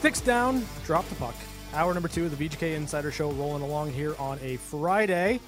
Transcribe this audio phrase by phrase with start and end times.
[0.00, 1.34] Sticks down, drop the puck.
[1.74, 5.38] Hour number two of the VGK Insider Show rolling along here on a Friday.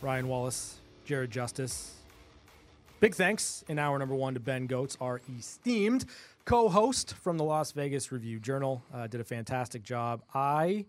[0.00, 1.94] Ryan Wallace, Jared Justice.
[3.00, 6.06] Big thanks in hour number one to Ben Goetz, our esteemed
[6.46, 8.82] co host from the Las Vegas Review Journal.
[8.90, 10.22] Uh, did a fantastic job.
[10.32, 10.86] I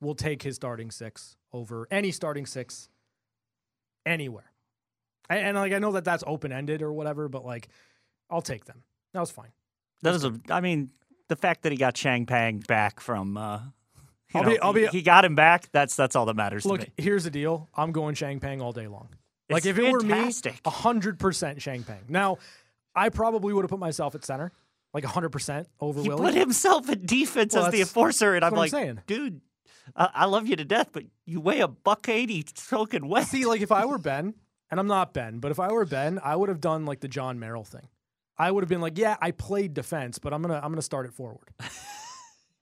[0.00, 2.88] will take his starting six over any starting six
[4.04, 4.50] anywhere.
[5.30, 7.68] And, and like I know that that's open ended or whatever, but like
[8.28, 8.82] I'll take them.
[9.12, 9.52] That was fine.
[10.02, 10.34] That is a.
[10.50, 10.90] I mean,
[11.28, 13.36] the fact that he got Chang Pang back from.
[13.36, 13.60] Uh,
[14.34, 15.68] I'll know, be- I'll he, be- he got him back.
[15.72, 16.92] That's that's all that matters Look, to me.
[16.98, 17.68] here's the deal.
[17.74, 19.08] I'm going Shang Pang all day long.
[19.48, 20.54] Like It's if it were fantastic.
[20.54, 22.02] me, hundred percent Shang Pang.
[22.08, 22.38] Now,
[22.94, 24.52] I probably would have put myself at center,
[24.92, 26.22] like hundred percent over He Willie.
[26.24, 29.00] put himself in defense Well, as the enforcer, and I'm I'm like, saying.
[29.06, 29.40] dude,
[29.94, 33.28] I, I love you to death, but you weigh a buck eighty soaking wet.
[33.28, 34.34] See, like if I were Ben,
[34.70, 37.08] and I'm not Ben, but if I were Ben, I would have done like the
[37.08, 37.86] John Merrill thing.
[38.38, 41.06] I would have been like, yeah, I played defense, but I'm gonna I'm gonna start
[41.06, 41.48] it forward.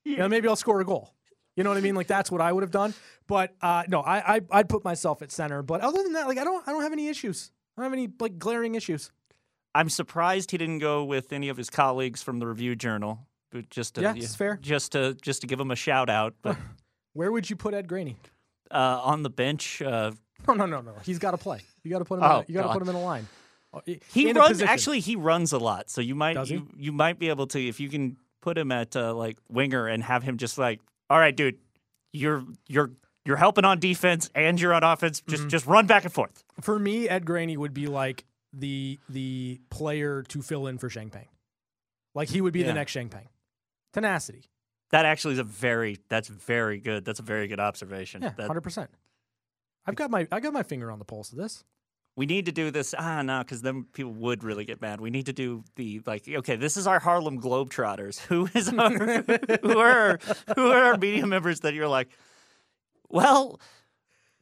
[0.07, 1.15] You know, maybe I'll score a goal.
[1.57, 1.95] You know what I mean?
[1.95, 2.93] Like that's what I would have done.
[3.27, 5.63] But uh, no, I, I I'd put myself at center.
[5.63, 7.51] But other than that, like I don't I don't have any issues.
[7.75, 9.11] I don't have any like glaring issues.
[9.75, 13.71] I'm surprised he didn't go with any of his colleagues from the Review Journal, but
[13.71, 14.59] just to, Yeah, it's fair.
[14.61, 16.59] Just to just to give him a shout out, but
[17.15, 18.17] Where would you put Ed Graney?
[18.71, 20.11] uh, on the bench, uh,
[20.47, 20.97] No, no, no, no.
[21.03, 21.61] He's got to play.
[21.83, 22.25] You got to put him.
[22.25, 23.27] Oh, in, you got to put him in a line.
[24.13, 24.63] He runs.
[24.63, 27.81] Actually, he runs a lot, so you might you, you might be able to if
[27.81, 30.81] you can put him at uh, like winger and have him just like,
[31.11, 31.59] all right, dude,
[32.13, 32.91] you're you're
[33.25, 35.23] you're helping on defense and you're on offense.
[35.29, 35.49] Just Mm-hmm.
[35.49, 36.45] just run back and forth.
[36.61, 41.11] For me, Ed Graney would be like the the player to fill in for Shang
[41.11, 41.27] Pang.
[42.15, 42.67] Like he would be Yeah.
[42.69, 43.29] the next Shang Pang.
[43.93, 44.45] Tenacity.
[44.91, 47.05] That actually is a very that's very good.
[47.05, 48.23] That's a very good observation.
[48.23, 48.91] Yeah, That- hundred percent.
[49.87, 51.65] I've got my I got my finger on the pulse of this.
[52.17, 52.95] We need to do this.
[52.97, 55.01] Ah, no, because then people would really get mad.
[55.01, 56.29] We need to do the like.
[56.29, 58.21] Okay, this is our Harlem Globetrotters.
[58.29, 59.23] Who is our
[59.63, 60.19] who are
[60.55, 62.09] who are our media members that you're like?
[63.09, 63.61] Well,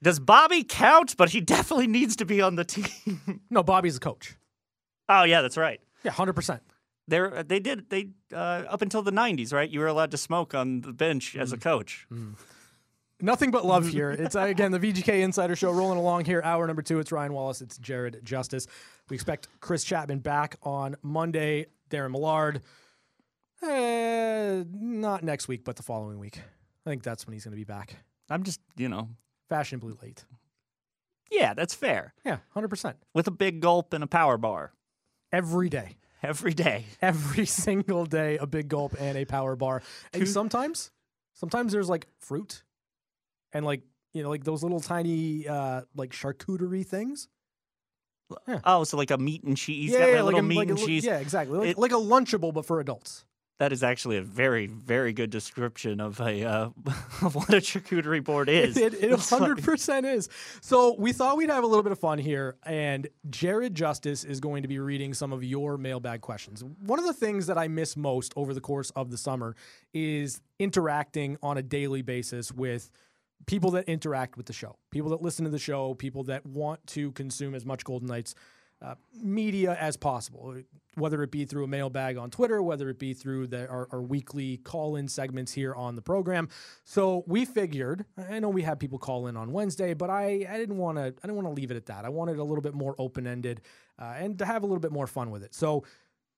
[0.02, 1.16] does Bobby count?
[1.16, 3.40] But he definitely needs to be on the team.
[3.50, 4.36] No, Bobby's a coach.
[5.08, 5.80] oh yeah, that's right.
[6.04, 6.62] Yeah, hundred percent.
[7.08, 9.68] They're they did they uh, up until the '90s, right?
[9.68, 12.06] You were allowed to smoke on the bench as a coach.
[13.22, 14.10] Nothing but love here.
[14.18, 16.42] It's uh, again the VGK Insider Show rolling along here.
[16.44, 16.98] Hour number two.
[16.98, 17.62] It's Ryan Wallace.
[17.62, 18.66] It's Jared Justice.
[19.08, 21.66] We expect Chris Chapman back on Monday.
[21.88, 22.62] Darren Millard.
[23.62, 26.38] Uh, not next week, but the following week.
[26.84, 27.96] I think that's when he's going to be back.
[28.28, 29.08] I'm just you know,
[29.48, 30.24] Fashionably late.
[31.30, 32.14] yeah, that's fair.
[32.24, 32.96] Yeah, hundred percent.
[33.14, 34.72] With a big gulp and a power bar
[35.30, 35.96] Every day.
[36.22, 36.86] every day.
[37.00, 39.82] every single day a big gulp and a power bar.
[40.12, 40.90] And sometimes,
[41.34, 42.62] sometimes there's like fruit
[43.52, 43.82] and like
[44.14, 47.28] you know like those little tiny uh like charcuterie things.
[48.64, 49.90] Oh, so like a meat and cheese.
[49.90, 51.04] yeah, got yeah, like a, meat like and li- cheese.
[51.04, 51.58] Yeah, exactly.
[51.58, 53.24] Like, It- like a lunchable but for adults.
[53.58, 56.70] That is actually a very, very good description of a uh,
[57.22, 58.76] of what a charcuterie board is.
[58.78, 60.28] It, it It's like- 100% is.
[60.62, 64.40] So we thought we'd have a little bit of fun here, and Jared Justice is
[64.40, 66.64] going to be reading some of your mailbag questions.
[66.64, 69.54] One of the things that I miss most over the course of the summer
[69.92, 72.90] is interacting on a daily basis with
[73.46, 76.86] people that interact with the show, people that listen to the show, people that want
[76.88, 78.34] to consume as much Golden Knights
[78.82, 80.56] uh, media as possible,
[80.96, 84.02] whether it be through a mailbag on Twitter, whether it be through the, our, our
[84.02, 86.48] weekly call in segments here on the program.
[86.84, 90.58] So we figured, I know we had people call in on Wednesday, but I, I
[90.58, 92.04] didn't want to I didn't want to leave it at that.
[92.04, 93.60] I wanted a little bit more open ended
[94.00, 95.54] uh, and to have a little bit more fun with it.
[95.54, 95.84] So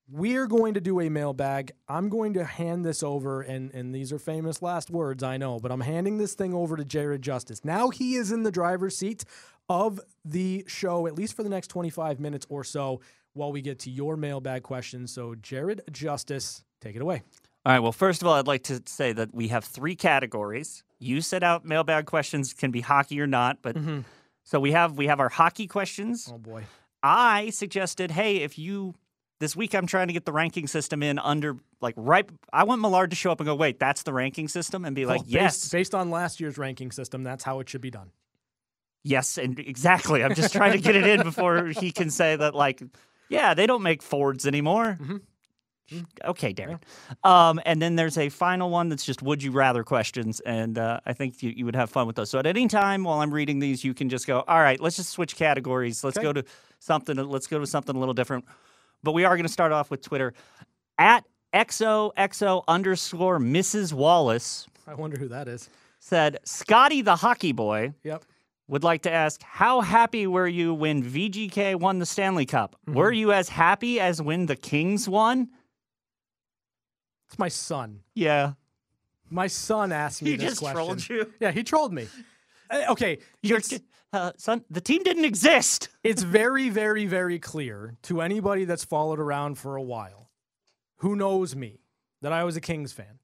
[0.09, 1.72] we're going to do a mailbag.
[1.88, 5.59] I'm going to hand this over, and, and these are famous last words, I know,
[5.59, 7.65] but I'm handing this thing over to Jared Justice.
[7.65, 9.25] Now he is in the driver's seat
[9.69, 13.00] of the show, at least for the next 25 minutes or so,
[13.32, 15.12] while we get to your mailbag questions.
[15.12, 17.22] So, Jared Justice, take it away.
[17.66, 17.81] All right.
[17.81, 20.84] Well, first of all, I'd like to say that we have three categories.
[20.98, 24.00] You set out mailbag questions can be hockey or not, but mm-hmm.
[24.42, 26.31] so we have we have our hockey questions.
[26.31, 26.65] Oh, boy.
[27.03, 28.94] I suggested, hey, if you
[29.44, 32.27] this week I'm trying to get the ranking system in under like right.
[32.50, 35.04] I want Millard to show up and go, wait, that's the ranking system, and be
[35.04, 38.10] like, yes, Based, based on last year's ranking system, that's how it should be done.
[39.03, 40.24] Yes, and exactly.
[40.24, 42.83] I'm just trying to get it in before he can say that, like,
[43.28, 44.98] yeah, they don't make Fords anymore.
[46.24, 46.80] Okay, Darren.
[47.22, 51.01] Um, and then there's a final one that's just would you rather questions, and uh,
[51.04, 52.30] I think you, you would have fun with those.
[52.30, 54.97] So at any time while I'm reading these, you can just go, all right, let's
[54.97, 56.03] just switch categories.
[56.03, 56.24] Let's Okay.
[56.24, 56.45] go to
[56.78, 57.16] something.
[57.16, 58.47] Let's go to something a little different.
[59.04, 60.33] But we are going to start off with Twitter
[60.98, 63.92] at XOXO underscore Mrs.
[63.92, 65.68] Wallace I wonder who that is.
[66.01, 68.24] said Scotty the hockey boy Yep.
[68.66, 72.77] would like to ask how happy were you when VGK won the Stanley Cup?
[72.86, 75.48] Were you as happy as when the Kings won?
[77.28, 78.00] It's my son.
[78.15, 78.54] Yeah.
[79.30, 80.77] My son asked me He this just question.
[80.77, 81.33] trolled you?
[81.41, 82.09] Yeah, he trolled me.
[82.71, 83.80] Uh, okay, Your it's, t-
[84.15, 85.89] uh, son, the team didn't exist.
[86.05, 90.31] it's very, very, very clear to anybody that's followed around for a while,
[90.99, 91.81] who knows me,
[92.22, 93.19] that I was a Kings fan.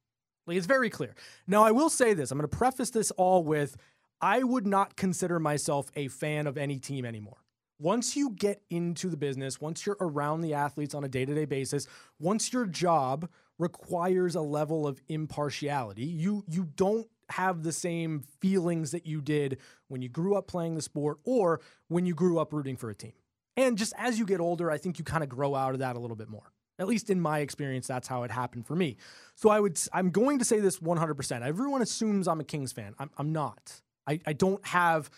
[0.47, 1.15] Like it's very clear.
[1.47, 2.31] Now, I will say this.
[2.31, 3.77] I'm going to preface this all with
[4.21, 7.39] I would not consider myself a fan of any team anymore.
[7.79, 11.35] Once you get into the business, once you're around the athletes on a day to
[11.35, 11.87] day basis,
[12.19, 13.29] once your job
[13.59, 19.59] requires a level of impartiality, you, you don't have the same feelings that you did
[19.89, 22.95] when you grew up playing the sport or when you grew up rooting for a
[22.95, 23.13] team.
[23.57, 25.97] And just as you get older, I think you kind of grow out of that
[25.97, 26.53] a little bit more.
[26.79, 28.97] At least in my experience, that's how it happened for me.
[29.35, 31.43] So I would, I'm going to say this 100%.
[31.43, 32.95] Everyone assumes I'm a Kings fan.
[32.99, 33.83] I'm, I'm not.
[34.07, 35.11] I, I don't have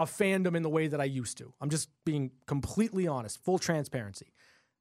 [0.00, 1.52] a fandom in the way that I used to.
[1.60, 4.32] I'm just being completely honest, full transparency.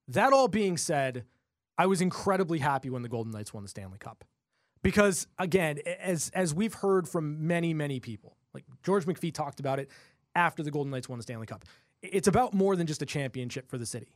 [0.07, 1.25] That all being said,
[1.77, 4.25] I was incredibly happy when the Golden Knights won the Stanley Cup.
[4.83, 9.80] Because again, as as we've heard from many, many people, like George McPhee talked about
[9.80, 9.89] it
[10.35, 11.65] after the Golden Knights won the Stanley Cup.
[12.01, 14.13] It's about more than just a championship for the city.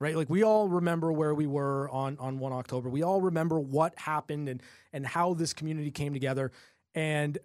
[0.00, 0.16] Right?
[0.16, 2.88] Like we all remember where we were on on 1 October.
[2.88, 4.62] We all remember what happened and
[4.92, 6.52] and how this community came together.
[6.94, 7.38] And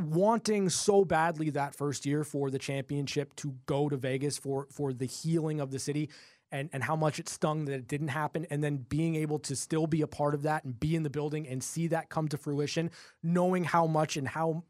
[0.00, 4.92] wanting so badly that first year for the championship to go to Vegas for for
[4.92, 6.10] the healing of the city
[6.52, 9.56] and and how much it stung that it didn't happen and then being able to
[9.56, 12.28] still be a part of that and be in the building and see that come
[12.28, 12.90] to fruition
[13.22, 14.62] knowing how much and how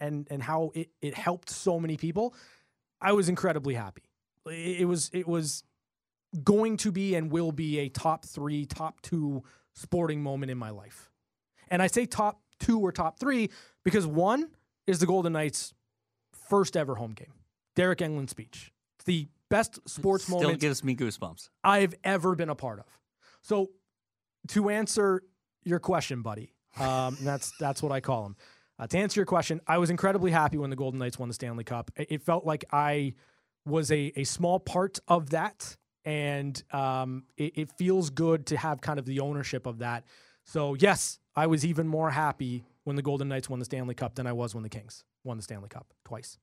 [0.00, 2.34] and and how it, it helped so many people
[3.00, 4.02] I was incredibly happy
[4.46, 5.64] it, was it was
[6.44, 9.42] going to be and will be a top 3 top 2
[9.74, 11.10] sporting moment in my life
[11.70, 13.48] and I say top 2 or top 3
[13.84, 14.48] because one
[14.86, 15.74] is the Golden Knights'
[16.32, 17.32] first ever home game.
[17.76, 18.72] Deryk Engelland speech.
[19.04, 21.50] The best sports Still moment gives me goosebumps.
[21.62, 22.86] I've ever been a part of.
[23.42, 23.70] So,
[24.48, 25.22] to answer
[25.62, 28.36] your question, buddy, um, that's that's what I call him.
[28.78, 31.34] Uh, to answer your question, I was incredibly happy when the Golden Knights won the
[31.34, 31.90] Stanley Cup.
[31.96, 33.14] It, it felt like I
[33.66, 38.80] was a a small part of that, and um, it, it feels good to have
[38.80, 40.04] kind of the ownership of that.
[40.44, 44.16] So, yes, I was even more happy when the Golden Knights won the Stanley Cup
[44.16, 46.38] than I was when the Kings won the Stanley Cup twice.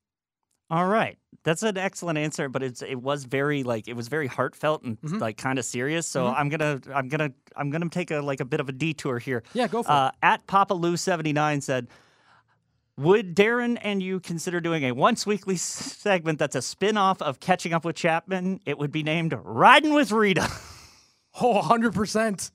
[0.72, 4.28] All right, that's an excellent answer, but it's it was very like it was very
[4.28, 5.20] heartfelt and Mhm.
[5.20, 6.08] like kind of serious.
[6.08, 6.36] So Mhm.
[6.38, 9.42] I'm gonna I'm gonna I'm gonna take a like a bit of a detour here.
[9.54, 11.88] Yeah, go for Uh, at Papa Lou seventy nine said,
[12.98, 17.40] "Would Darren and you consider doing a once weekly segment that's a spin off of
[17.40, 18.60] Catching Up with Chapman?
[18.66, 20.48] It would be named Riding with Rita."
[21.42, 22.52] Oh, 100%.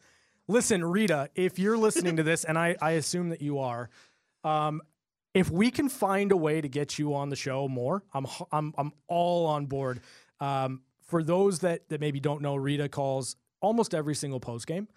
[0.48, 3.88] Listen, Rita, if you're listening to this, and I, I assume that you are,
[4.42, 4.82] um,
[5.34, 8.72] if we can find a way to get you on the show more, I'm I'm
[8.78, 10.00] I'm all on board.
[10.40, 14.88] Um, for those that that maybe don't know, Rita calls almost every single post game.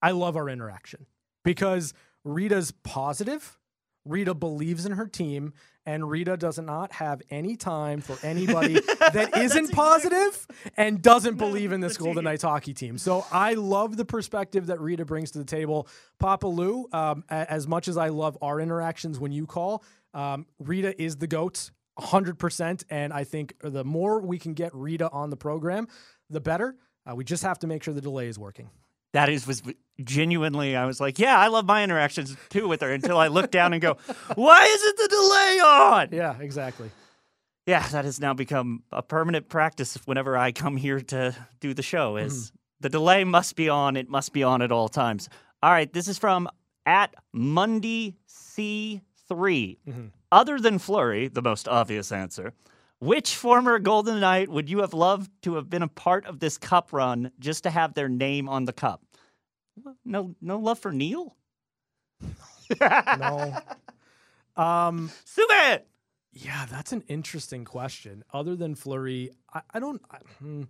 [0.00, 1.06] I love our interaction
[1.44, 1.92] because
[2.24, 3.58] Rita's positive.
[4.06, 5.52] Rita believes in her team,
[5.86, 10.46] and Rita does not have any time for anybody that isn't positive
[10.76, 12.98] and doesn't believe in this Golden Knights hockey team.
[12.98, 15.88] So I love the perspective that Rita brings to the table.
[16.18, 19.82] Papa Lou, um, as much as I love our interactions when you call,
[20.14, 22.84] um, Rita is the GOAT 100%.
[22.90, 25.88] And I think the more we can get Rita on the program,
[26.28, 26.76] the better.
[27.08, 28.70] Uh, we just have to make sure the delay is working.
[29.12, 29.62] That is was
[30.02, 30.76] genuinely.
[30.76, 33.72] I was like, yeah, I love my interactions too with her until I look down
[33.72, 33.96] and go,
[34.34, 36.08] why is it the delay on?
[36.12, 36.90] Yeah, exactly.
[37.66, 41.82] Yeah, that has now become a permanent practice whenever I come here to do the
[41.82, 45.28] show is the delay must be on, it must be on at all times.
[45.62, 46.48] All right, this is from
[46.86, 49.78] at Monday C3.
[49.86, 50.10] Mhm.
[50.32, 52.54] Other than Fleury, the most obvious answer,
[52.98, 56.56] which former Golden Knight would you have loved to have been a part of this
[56.58, 59.02] cup run just to have their name on the cup?
[60.04, 61.36] No no love for Neil?
[62.80, 63.56] No.
[64.56, 65.82] Um, Sube!
[66.32, 68.24] Yeah, that's an interesting question.
[68.32, 70.02] Other than Fleury, I, I don't.
[70.10, 70.62] I, hmm.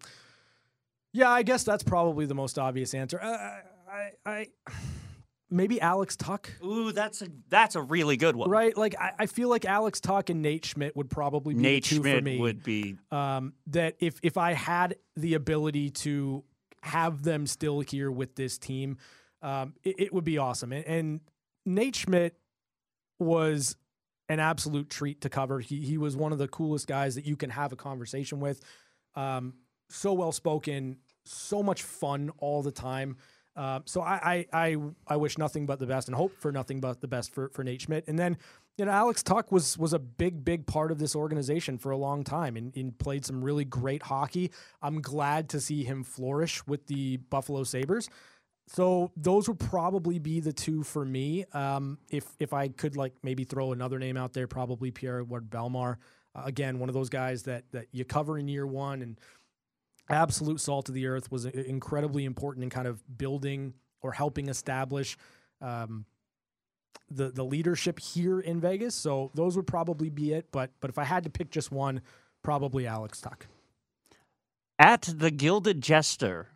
[1.13, 3.21] Yeah, I guess that's probably the most obvious answer.
[3.21, 3.57] Uh,
[3.91, 4.47] I, I,
[5.51, 8.49] maybe Alex Tuch, Ooh, that's a that's a really good one.
[8.49, 8.77] right?
[8.77, 11.97] Like I, I feel like Alex Tuch and Nate Schmidt would probably be Nate the
[11.97, 12.39] two for Schmidt me.
[12.39, 16.45] would be um, that if if I had the ability to
[16.83, 18.99] have them still here with this team,
[19.43, 20.73] um, it, it would be awesome.
[20.73, 21.21] And, and
[21.67, 22.37] Nate Schmidt
[23.19, 23.77] was
[24.29, 25.61] an absolute treat to cover.
[25.61, 28.63] He he was one of the coolest guys that you can have a conversation with.
[29.15, 29.55] Um,
[29.89, 33.17] so well spoken, so much fun all the time.
[33.57, 34.77] Uh, so I, I I
[35.09, 37.65] I wish nothing but the best and hope for nothing but the best for for
[37.65, 38.07] Nate Schmidt.
[38.07, 38.39] And then
[38.81, 41.99] you know Alex Tuch was was a big big part of this organization for a
[41.99, 44.53] long time and, and played some really great hockey.
[44.81, 48.09] I'm glad to see him flourish with the Buffalo Sabres.
[48.69, 51.45] So those would probably be the two for me.
[51.53, 55.51] Um, if if I could like maybe throw another name out there, probably Pierre Edouard
[55.51, 55.97] Bellemare.
[56.35, 59.21] Uh, again, one of those guys that that you cover in year one and
[60.09, 65.19] absolute salt of the earth was incredibly important in kind of building or helping establish
[65.61, 66.07] um,
[67.11, 68.95] the the leadership here in Vegas.
[68.95, 70.47] So those would probably be it.
[70.53, 72.01] But but if I had to pick just one,
[72.43, 73.47] probably Alex Tuch.
[74.79, 76.49] At the Gilded Jester,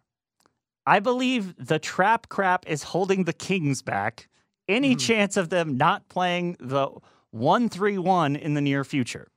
[0.86, 4.28] I believe the trap crap is holding the Kings back.
[4.66, 5.00] Any mm.
[5.00, 6.90] chance of them not playing the
[7.30, 9.28] one three one in the near future?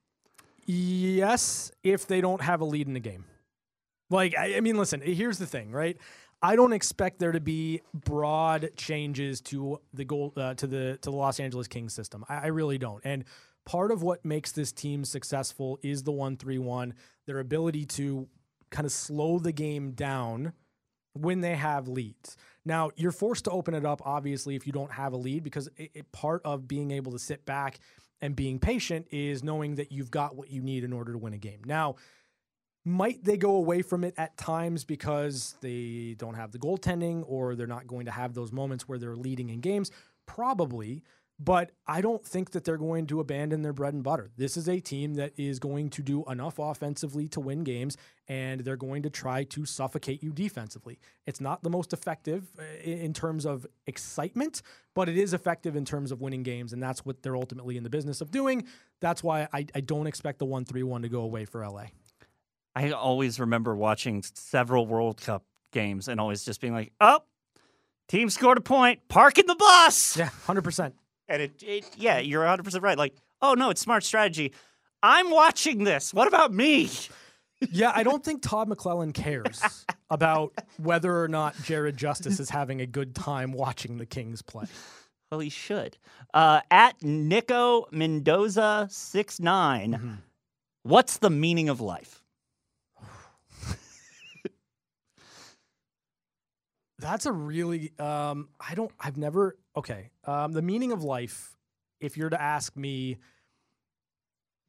[0.66, 3.26] Yes, if they don't have a lead in the game.
[4.10, 5.98] Like, I, I mean, listen, here's the thing, right?
[6.42, 11.10] I don't expect there to be broad changes to the goal uh, to the to
[11.10, 12.24] the Los Angeles Kings system.
[12.30, 13.02] I, I really don't.
[13.04, 13.26] And
[13.66, 16.94] part of what makes this team successful is the one three one,
[17.26, 18.28] their ability to
[18.70, 20.54] kind of slow the game down
[21.14, 22.38] when they have leads.
[22.66, 25.70] Now, you're forced to open it up, obviously, if you don't have a lead, because
[25.78, 27.80] it, it, part of being able to sit back
[28.22, 31.34] and being patient is knowing that you've got what you need in order to win
[31.34, 31.62] a game.
[31.66, 31.96] Now,
[32.88, 37.54] might they go away from it at times because they don't have the goaltending or
[37.54, 39.92] they're not going to have those moments where they're leading in games?
[40.26, 41.04] Probably.
[41.40, 44.32] But I don't think that they're going to abandon their bread and butter.
[44.38, 47.96] This is a team that is going to do enough offensively to win games,
[48.28, 50.98] and they're going to try to suffocate you defensively.
[51.28, 54.64] It's not the most effective uh, in terms of excitement,
[54.96, 57.84] but it is effective in terms of winning games, and that's what they're ultimately in
[57.84, 58.66] the business of doing.
[59.00, 61.86] That's why I, I don't expect the 1 3 1 to go away for LA.
[62.78, 67.22] I always remember watching several World Cup games and always just being like, oh,
[68.08, 70.16] team scored a point, parking the bus.
[70.16, 70.94] Yeah, 100%.
[71.28, 72.96] And it, it, yeah, you're 100% right.
[72.96, 74.54] Like, oh no, it's smart strategy.
[75.02, 76.14] I'm watching this.
[76.14, 76.92] What about me?
[77.72, 79.60] yeah, I don't think Todd McLellan cares
[80.12, 84.66] about whether or not Jared Justice is having a good time watching the Kings play.
[85.32, 85.98] Well, he should.
[86.32, 90.14] Uh, at Nico Mendoza six mm-hmm.
[90.84, 92.17] what's the meaning of life?
[97.00, 100.10] That's a really um, I don't I've never okay.
[100.26, 101.56] Um, the meaning of life,
[102.00, 103.18] if you're to ask me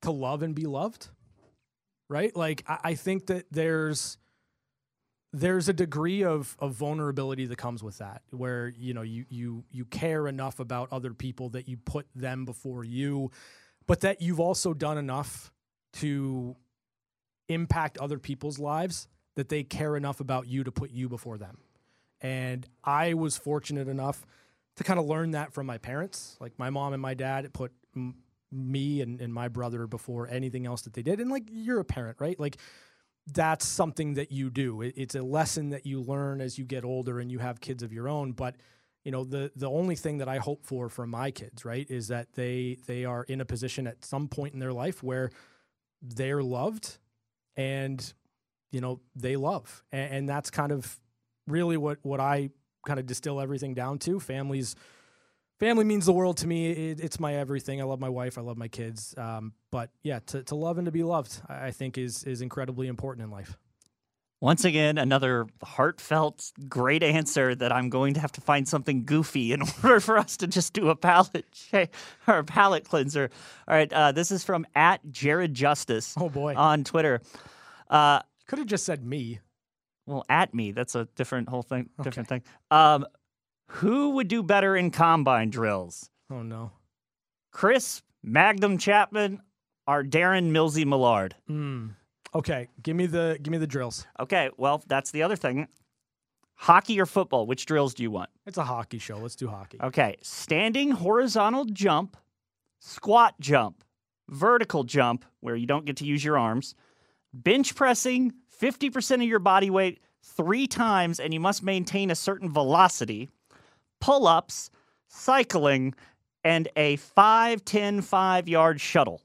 [0.02, 1.08] to love and be loved,
[2.08, 2.34] right?
[2.36, 4.18] Like I, I think that there's
[5.32, 9.64] there's a degree of, of vulnerability that comes with that where you know you you
[9.70, 13.30] you care enough about other people that you put them before you
[13.86, 15.52] but that you've also done enough
[15.92, 16.56] to
[17.48, 21.58] impact other people's lives that they care enough about you to put you before them
[22.20, 24.26] and I was fortunate enough
[24.76, 26.36] to kind of learn that from my parents.
[26.40, 28.16] Like my mom and my dad put m-
[28.50, 31.20] me and, and my brother before anything else that they did.
[31.20, 32.38] And like you're a parent, right?
[32.38, 32.58] Like
[33.32, 34.82] that's something that you do.
[34.82, 37.82] It, it's a lesson that you learn as you get older and you have kids
[37.82, 38.32] of your own.
[38.32, 38.56] But
[39.04, 42.08] you know the the only thing that I hope for from my kids, right, is
[42.08, 45.30] that they they are in a position at some point in their life where
[46.02, 46.98] they're loved
[47.56, 48.12] and
[48.70, 51.00] you know they love and, and that's kind of
[51.48, 52.50] really what what I
[52.86, 54.20] kind of distill everything down to.
[54.20, 54.76] Families,
[55.58, 56.70] family means the world to me.
[56.70, 57.80] It, it's my everything.
[57.80, 58.38] I love my wife.
[58.38, 59.14] I love my kids.
[59.16, 62.88] Um, but yeah, to, to love and to be loved, I think is is incredibly
[62.88, 63.56] important in life.
[64.40, 69.52] Once again, another heartfelt, great answer that I'm going to have to find something goofy
[69.52, 71.44] in order for us to just do a palate
[72.28, 73.30] or a palate cleanser.
[73.66, 76.14] All right, uh, this is from at Jared Justice.
[76.16, 77.20] Oh boy, on Twitter.
[77.90, 79.40] Uh, Could have just said me.
[80.08, 81.90] Well, at me, that's a different whole thing.
[82.02, 82.40] Different okay.
[82.40, 82.42] thing.
[82.70, 83.06] Um,
[83.66, 86.08] who would do better in combine drills?
[86.30, 86.72] Oh no,
[87.52, 89.42] Chris Magnum Chapman
[89.86, 91.36] or Darren Millsy Millard?
[91.46, 91.88] Hmm.
[92.34, 94.06] Okay, give me the give me the drills.
[94.18, 95.68] Okay, well that's the other thing.
[96.54, 97.46] Hockey or football?
[97.46, 98.30] Which drills do you want?
[98.46, 99.18] It's a hockey show.
[99.18, 99.78] Let's do hockey.
[99.82, 102.16] Okay, standing horizontal jump,
[102.80, 103.84] squat jump,
[104.30, 106.74] vertical jump where you don't get to use your arms,
[107.34, 112.52] bench pressing, 50% of your body weight three times, and you must maintain a certain
[112.52, 113.28] velocity,
[114.00, 114.70] pull ups,
[115.08, 115.94] cycling,
[116.44, 119.22] and a 5 10 5 yard shuttle.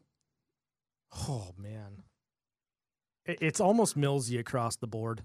[1.28, 2.04] Oh, man.
[3.26, 5.24] It's almost Millsy across the board.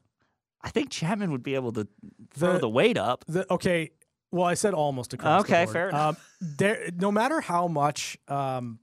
[0.63, 1.89] I think Chapman would be able to
[2.35, 3.25] throw the, the weight up.
[3.27, 3.91] The, okay.
[4.31, 6.17] Well, I said almost across okay, fair enough.
[6.17, 8.79] Um, there, no matter how much um,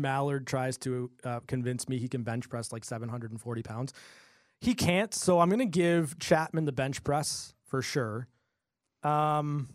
[0.00, 3.92] Mallard tries to uh, convince me he can bench press like 740 pounds.
[4.60, 8.28] He can't, so I'm going to give Chapman the bench press for sure.
[9.02, 9.68] Um,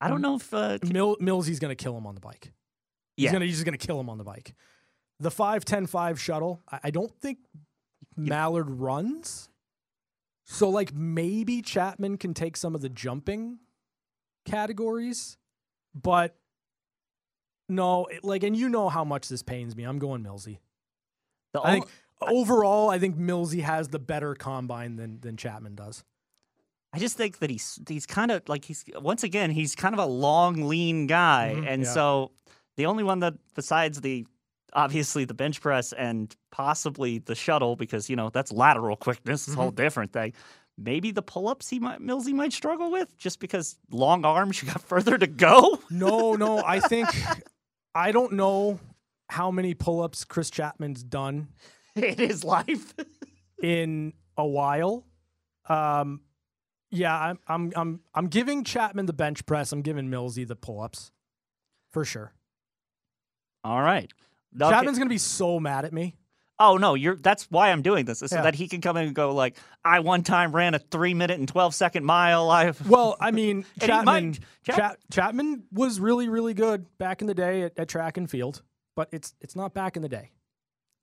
[0.00, 2.52] I don't know if uh, Mill, Millsy's going to kill him on the bike.
[3.16, 3.32] He's yeah.
[3.32, 4.54] gonna, he's just going to kill him on the bike.
[5.20, 7.38] The 5 10 5 shuttle, I, I don't think
[8.16, 9.48] Mallard runs.
[10.44, 13.58] So like maybe Chapman can take some of the jumping
[14.44, 15.38] categories,
[15.94, 16.36] but
[17.68, 19.84] no, it- like and you know how much this pains me.
[19.84, 20.58] I'm going Millsy.
[21.52, 21.86] The I think
[22.20, 26.04] overall, I think Millsy has the better combine than than Chapman does.
[26.92, 29.98] I just think that he's he's kind of like he's once again he's kind of
[29.98, 31.92] a long, lean guy, Mhm, and yeah.
[31.92, 32.32] so
[32.76, 34.26] the only one that besides the
[34.72, 39.54] obviously the bench press and possibly the shuttle because you know that's lateral quickness, it's
[39.56, 39.76] a whole Mm-hmm.
[39.76, 40.32] different thing.
[40.78, 44.68] Maybe the pull ups he might Millsy might struggle with just because long arms you
[44.68, 45.80] got further to go.
[45.90, 47.08] No, no, I think
[47.96, 48.78] I don't know
[49.28, 51.48] how many pull-ups Chris Chapman's done
[51.96, 52.94] in his life.
[53.62, 55.06] in a while.
[55.68, 56.20] Um,
[56.90, 59.72] yeah, I'm I'm I'm I'm giving Chapman the bench press.
[59.72, 61.10] I'm giving Millsy the pull-ups
[61.90, 62.32] for sure.
[63.64, 64.12] All right.
[64.60, 64.70] Okay.
[64.70, 66.16] Chapman's gonna be so mad at me.
[66.58, 68.22] Oh no, you're that's why I'm doing this.
[68.22, 68.42] is So Yeah.
[68.42, 71.38] that he can come in and go like, I one time ran a three minute
[71.38, 72.50] and twelve second mile.
[72.50, 77.26] I Well, I mean, Chapman might- Chap- Chap- Chapman was really really good back in
[77.26, 78.62] the day at, at track and field,
[78.94, 80.30] but it's it's not back in the day.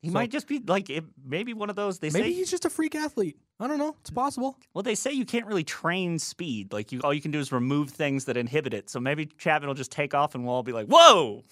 [0.01, 2.49] he So- might just be like it, maybe one of those they Maybe say he's
[2.49, 3.37] just a freak athlete.
[3.59, 3.95] I don't know.
[4.01, 4.57] It's possible.
[4.73, 6.73] well they say you can't really train speed.
[6.73, 8.89] Like you all you can do is remove things that inhibit it.
[8.89, 11.43] So maybe Chapman will just take off and we'll all be like, Whoa!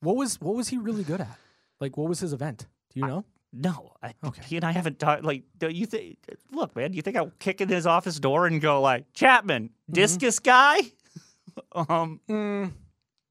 [0.00, 1.36] What was what was he really good at?
[1.80, 2.66] Like what was his event?
[2.94, 3.24] Do you know?
[3.52, 4.42] No, I, Okay.
[4.46, 5.24] he and I haven't talked.
[5.24, 6.16] Like, do you think?
[6.52, 9.64] Look, man, do you think I'll kick in his office door and go like, Chapman,
[9.68, 9.92] Mm-hmm.
[9.92, 10.78] discus guy?
[11.74, 12.72] um, Mm,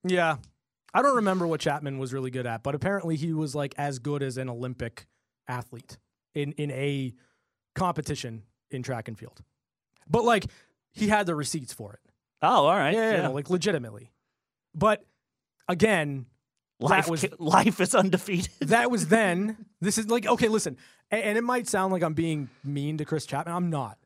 [0.03, 0.37] yeah.
[0.93, 3.97] I don't remember what Chapman was really good at, but apparently he was like as
[3.99, 5.07] good as an Olympic
[5.47, 5.97] athlete
[6.35, 7.13] in in a
[7.75, 9.41] competition in track and field.
[10.07, 10.45] But like
[10.91, 11.99] he had the receipts for it.
[12.41, 14.11] oh, all right, Yeah, yeah, no, like legitimately.
[14.75, 15.03] But
[15.67, 16.25] again,
[16.81, 18.51] life, was- life is undefeated.
[18.61, 19.65] that was then.
[19.79, 20.77] This is like okay, listen,
[21.11, 23.55] a- and, it might sound like I'm being mean to Chris Chapman.
[23.55, 23.97] I'm not.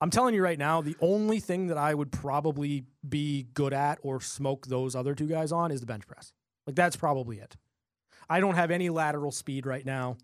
[0.00, 3.98] I'm telling you right now, the only thing that I would probably be good at
[4.02, 6.32] or smoke those other two guys on is the bench press.
[6.66, 7.56] Like that's probably it.
[8.28, 10.16] I don't have any lateral speed right now.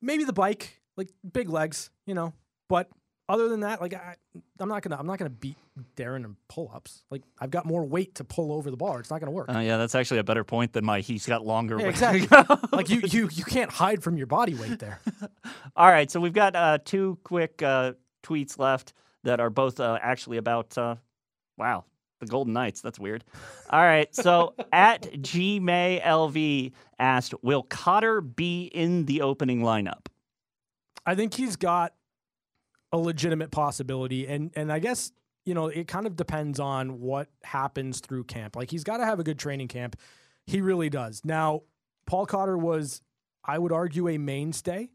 [0.00, 2.34] Maybe the bike, like big legs, you know.
[2.68, 2.88] But
[3.28, 4.14] other than that, like I,
[4.58, 5.56] I'm not gonna, I'm not gonna beat
[5.96, 7.02] Darren in pull-ups.
[7.10, 9.00] Like I've got more weight to pull over the bar.
[9.00, 9.46] It's not gonna work.
[9.48, 11.00] Oh yeah, that's actually a better point than my.
[11.00, 11.78] He's got longer.
[11.78, 12.28] Yeah, exactly.
[12.72, 15.00] like you, you, you can't hide from your body weight there.
[15.76, 18.92] All right, so we've got uh, two quick uh, tweets left
[19.24, 20.76] that are both uh, actually about.
[20.78, 20.96] Uh,
[21.56, 21.84] wow,
[22.20, 22.80] the Golden Knights.
[22.80, 23.24] That's weird.
[23.70, 30.06] All right, so at GMayLV asked, "Will Cotter be in the opening lineup?"
[31.04, 31.92] I think he's got
[32.96, 35.12] a legitimate possibility, and and I guess
[35.44, 38.56] you know it kind of depends on what happens through camp.
[38.56, 39.96] Like he's got to have a good training camp.
[40.46, 41.20] He really does.
[41.24, 41.62] Now,
[42.06, 43.02] Paul Cotter was,
[43.44, 44.90] I would argue, a mainstay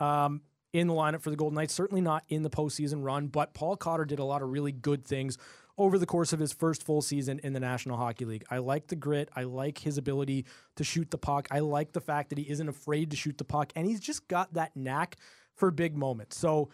[0.00, 1.72] um, in the lineup for the Golden Knights.
[1.72, 5.04] Certainly not in the postseason run, but Paul Cotter did a lot of really good
[5.04, 5.38] things
[5.78, 8.44] over the course of his first full season in the National Hockey League.
[8.50, 9.30] I like the grit.
[9.34, 10.44] I like his ability
[10.76, 11.48] to shoot the puck.
[11.50, 14.28] I like the fact that he isn't afraid to shoot the puck, and he's just
[14.28, 15.16] got that knack
[15.54, 16.36] for big moments.
[16.36, 16.68] So,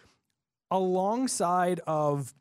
[0.70, 2.34] alongside of,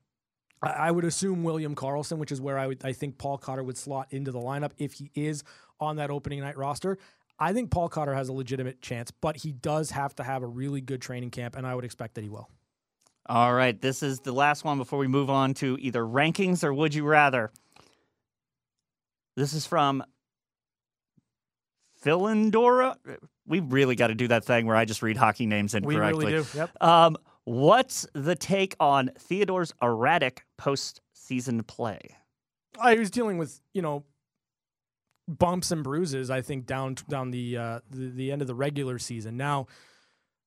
[0.62, 3.78] I would assume William Karlsson, which is where I would I think Paul Cotter would
[3.78, 5.44] slot into the lineup if he is
[5.80, 6.98] on that opening night roster.
[7.38, 10.48] I think Paul Cotter has a legitimate chance, but he does have to have a
[10.48, 12.50] really good training camp, and I would expect that he will.
[13.28, 16.74] All right, this is the last one before we move on to either rankings or
[16.74, 17.52] would you rather.
[19.36, 20.04] This is from
[22.06, 22.96] Philindora.
[23.48, 26.26] We really got to do that thing where I just read hockey names incorrectly.
[26.26, 26.58] We really do.
[26.58, 26.84] Yep.
[26.84, 32.00] Um, what's the take on Theodore's erratic postseason play?
[32.80, 34.04] I was dealing with you know
[35.28, 36.30] bumps and bruises.
[36.30, 39.38] I think down down the uh, the, the end of the regular season.
[39.38, 39.68] Now,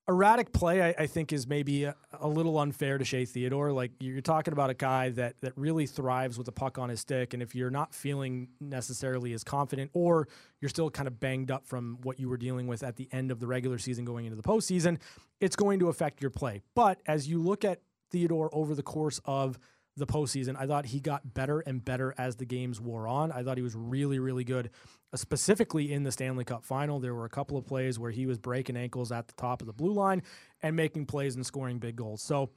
[0.09, 3.73] erratic play, I, I think, is maybe a, a little unfair to Shea Theodore.
[3.73, 7.01] Like you're talking about a guy that that really thrives with the puck on his
[7.01, 10.29] stick, and if you're not feeling necessarily as confident, or
[10.61, 13.31] you're still kind of banged up from what you were dealing with at the end
[13.31, 14.99] of the regular season going into the postseason,
[15.41, 16.63] it's going to affect your play.
[16.75, 19.59] But as you look at Theodore over the course of
[19.99, 20.57] the postseason.
[20.59, 23.33] I thought he got better and better as the games wore on.
[23.33, 24.71] I thought he was really, really good,
[25.13, 27.01] uh, specifically in the Stanley Cup final.
[27.01, 29.67] There were a couple of plays where he was breaking ankles at the top of
[29.67, 30.23] the blue line
[30.63, 32.23] and making plays and scoring big goals.
[32.23, 32.51] So,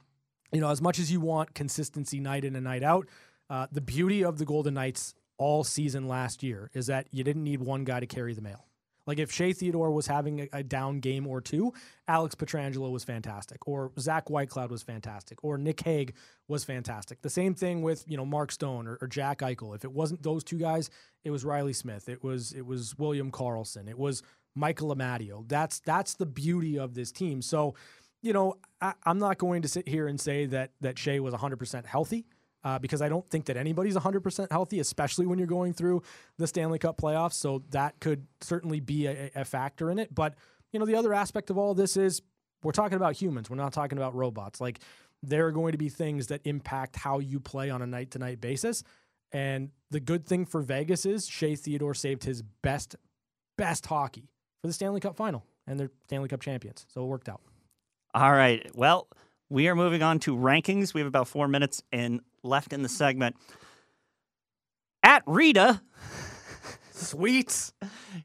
[0.52, 3.08] you know, as much as you want consistency night in and night out,
[3.50, 7.44] uh, the beauty of the Golden Knights all season last year is that you didn't
[7.44, 8.66] need one guy to carry the mail.
[9.06, 11.72] Like if Shea Theodore was having a, a down game or two,
[12.08, 16.14] Alex Pietrangelo was fantastic, or Zach Whitecloud was fantastic, or Nic Hague
[16.48, 17.22] was fantastic.
[17.22, 19.74] The same thing with you know Mark Stone or, or Jack Eichel.
[19.74, 20.90] If it wasn't those two guys,
[21.24, 22.08] it was Reilly Smith.
[22.08, 23.88] It was it was William Karlsson.
[23.88, 24.22] It was
[24.54, 25.48] Michael Amadio.
[25.48, 27.42] That's that's the beauty of this team.
[27.42, 27.74] So
[28.22, 31.34] you know, I, I'm not going to sit here and say that that Shea was
[31.34, 32.24] 100% healthy.
[32.64, 36.02] Uh, because I don't think that anybody's 100% healthy, especially when you're going through
[36.38, 37.34] the Stanley Cup playoffs.
[37.34, 40.14] So that could certainly be a, a factor in it.
[40.14, 40.36] But,
[40.70, 42.22] you know, the other aspect of all this is
[42.62, 43.50] we're talking about humans.
[43.50, 44.60] We're not talking about robots.
[44.60, 44.78] Like,
[45.22, 48.18] there are going to be things that impact how you play on a night to
[48.18, 48.82] night basis.
[49.32, 52.96] And the good thing for Vegas is Shea Theodore saved his best,
[53.56, 54.28] best hockey
[54.60, 56.86] for the Stanley Cup final, and they're Stanley Cup champions.
[56.88, 57.40] So it worked out.
[58.14, 58.68] All right.
[58.74, 59.08] Well,
[59.48, 60.92] we are moving on to rankings.
[60.92, 63.36] We have about four minutes in left in the segment.
[65.02, 65.82] At Rita,
[66.92, 67.72] Sweet.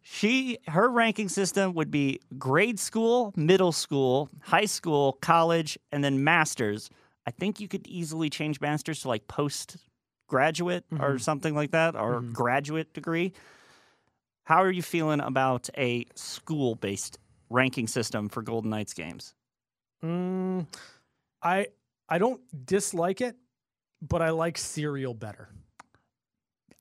[0.03, 6.23] she her ranking system would be grade school, middle school, high school, college, and then
[6.23, 6.89] masters.
[7.25, 9.77] I think you could easily change masters to like post
[10.27, 12.33] graduate or something like that, or Mhm.
[12.33, 13.33] graduate degree.
[14.43, 17.17] How are you feeling about a school based
[17.49, 19.33] ranking system for Golden Knights games?
[20.03, 20.67] Mm,
[21.41, 21.67] I
[22.09, 23.35] I don't dislike it,
[24.01, 25.49] but I like cereal better.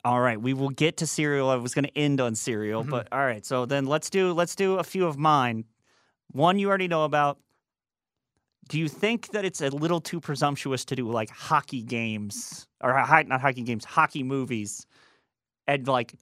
[0.04, 1.48] All right, we will get to cereal.
[1.50, 2.90] I was going to end on cereal, Mhm.
[2.90, 3.44] but all right.
[3.44, 5.64] So then let's do let's do a few of mine.
[6.30, 7.38] One you already know about.
[8.68, 12.92] Do you think that it's a little too presumptuous to do like hockey games or
[12.94, 14.86] not hockey games, hockey movies,
[15.66, 16.14] and like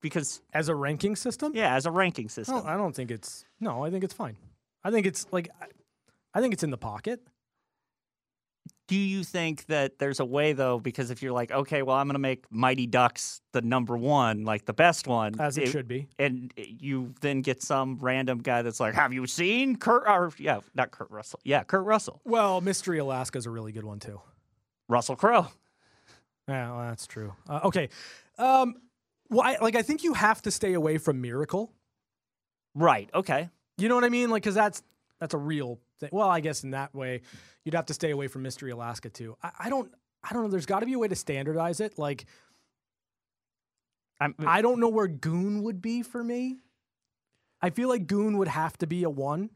[0.00, 1.52] because As a ranking system?
[1.54, 2.56] yeah, as a ranking system.
[2.56, 4.36] No, I don't think it's no, I think it's fine.
[4.84, 5.48] I think it's like
[6.34, 7.20] I think it's in the pocket.
[8.92, 10.78] Do you think that there's a way though?
[10.78, 14.44] Because if you're like, okay, well, I'm going to make Mighty Ducks the number one,
[14.44, 16.08] like the best one, As it should be.
[16.18, 20.60] and you then get some random guy that's like, "Have you seen Kurt?" Or yeah,
[20.74, 21.40] not Kurt Russell.
[21.42, 24.20] Yeah, Kurt Russell, Well, Mystery Alaska is a really good one too.
[24.88, 25.46] Russell Crowe.
[26.46, 27.32] Yeah, well, that's true.
[27.48, 27.88] Uh, okay.
[28.36, 28.74] Um,
[29.30, 31.72] well, I, like I think you have to stay away from Miracle.
[32.74, 33.08] Right.
[33.14, 33.48] Okay.
[33.78, 34.28] You know what I mean?
[34.28, 34.82] Like, because that's
[35.18, 36.10] that's a real thing.
[36.12, 37.22] Well, I guess in that way,
[37.64, 39.36] you'd have to stay away from Mystery Alaska too.
[39.42, 39.92] I, I don't.
[40.24, 40.50] I don't know.
[40.50, 41.98] There's got to be a way to standardize it.
[41.98, 42.26] Like,
[44.20, 46.58] I'm, I don't know where Goon would be for me.
[47.60, 49.50] I feel like Goon would have to be a one.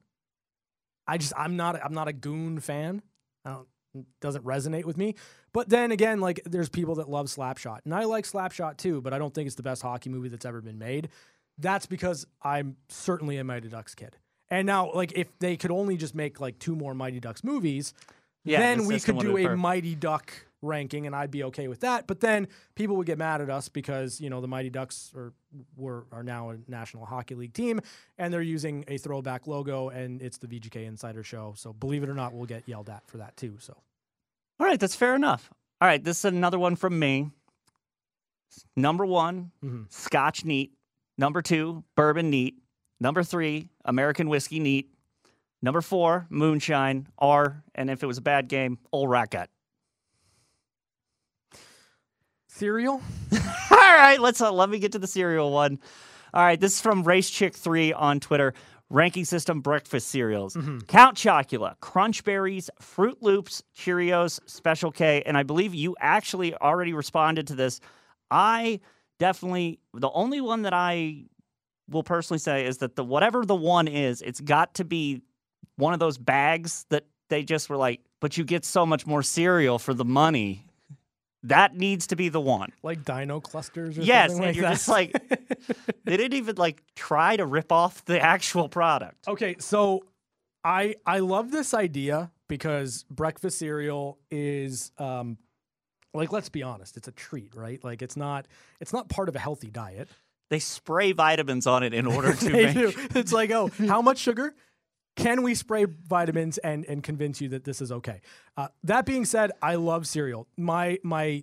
[1.06, 3.02] I just I'm not I'm not a Goon fan.
[3.44, 5.14] I don't it doesn't resonate with me.
[5.52, 9.00] But then again, like there's people that love Slapshot, and I like Slapshot too.
[9.00, 11.09] But I don't think it's the best hockey movie that's ever been made.
[11.59, 14.16] That's because I'm certainly a Mighty Ducks kid.
[14.50, 17.92] And now, like, if they could only just make like two more Mighty Ducks movies,
[18.44, 19.59] Yeah, then we could do a perfect.
[19.59, 20.32] Mighty Duck
[20.62, 22.06] ranking, and I'd be okay with that.
[22.06, 25.32] But then people would get mad at us because you know the Mighty Ducks are
[25.76, 27.80] were are now a National Hockey League team,
[28.18, 31.54] and they're using a throwback logo, and it's the VGK Insider Show.
[31.56, 33.56] So believe it or not, we'll get yelled at for that too.
[33.59, 33.76] So
[34.61, 35.50] All right, that's fair enough.
[35.80, 37.30] All right, this is another one from me.
[38.76, 39.92] Number one, Mhm.
[39.92, 40.72] Scotch neat.
[41.18, 42.56] Number two, bourbon neat.
[43.00, 44.90] Number three, American whiskey neat.
[45.62, 47.09] Number four, moonshine.
[47.18, 49.50] R, and if it was a bad game, old racket.
[52.56, 53.02] cereal.
[53.70, 55.78] All right, let's uh, let me get to the cereal one.
[56.32, 58.54] All right, this is from Race Chick Three on Twitter.
[58.88, 60.56] Ranking system breakfast cereals:
[60.87, 66.92] Count Chocula, Crunch Berries, Froot Loops, Cheerios, Special K, and I believe you actually already
[66.92, 67.80] responded to this.
[68.30, 68.80] I
[69.18, 71.24] definitely the only one that I
[71.88, 75.22] will personally say is that the whatever the one is, it's got to be
[75.77, 79.22] one of those bags that they just were like, but you get so much more
[79.22, 80.64] cereal for the money.
[81.42, 82.72] That needs to be the one.
[82.83, 84.72] like dino clusters or Yes, something and like you're that.
[84.72, 85.12] just like
[86.05, 89.29] they didn't even like try to rip off the actual product.
[89.29, 90.05] Okay, so
[90.64, 95.38] I I love this idea because breakfast cereal is um
[96.14, 97.83] like let's be honest, it's a treat, right?
[97.85, 98.46] Like it's not
[98.81, 100.09] it's not part of a healthy diet.
[100.48, 102.92] They spray vitamins on it in order to they make do.
[103.14, 104.54] It's like, oh, how much sugar?
[105.16, 108.20] Can we spray vitamins and and convince you that this is okay?
[108.56, 110.46] Uh, that being said, I love cereal.
[110.56, 111.42] My my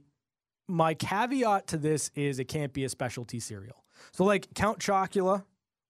[0.68, 3.84] my caveat to this is it can't be a specialty cereal.
[4.12, 5.44] So like Count Chocula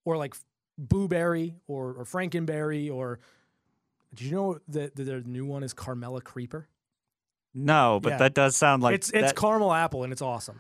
[0.06, 0.34] or like
[0.78, 3.20] Boo Berry or, or Frankenberry or
[4.16, 6.68] did you know that their new one is Carmella Creeper?
[7.54, 8.18] No, but Yeah.
[8.18, 10.60] that does sound like it's it's that- caramel apple and it's awesome.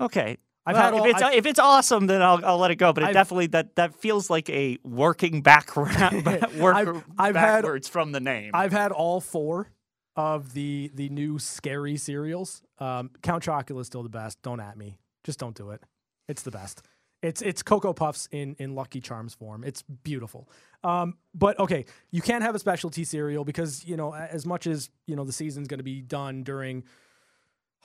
[0.00, 0.38] okay.
[0.66, 2.76] I've Well, had all, if it's I've- if it's awesome, then I'll I'll let it
[2.76, 2.92] go.
[2.92, 6.24] But it I've- definitely that that feels like a working background
[6.58, 8.50] work I've- I've had- backwards from the name.
[8.54, 9.70] I've had all four
[10.16, 12.62] of the the new scary cereals.
[12.78, 14.42] Um, Count Chocula is still the best.
[14.42, 14.98] Don't at me.
[15.24, 15.82] Just don't do it.
[16.28, 16.82] It's the best.
[17.22, 19.62] It's it's Cocoa Puffs in in Lucky Charms form.
[19.64, 20.48] It's beautiful.
[20.84, 24.90] Um, but okay, you can't have a specialty cereal because you know as much as
[25.06, 26.84] you know the season's going to be done during.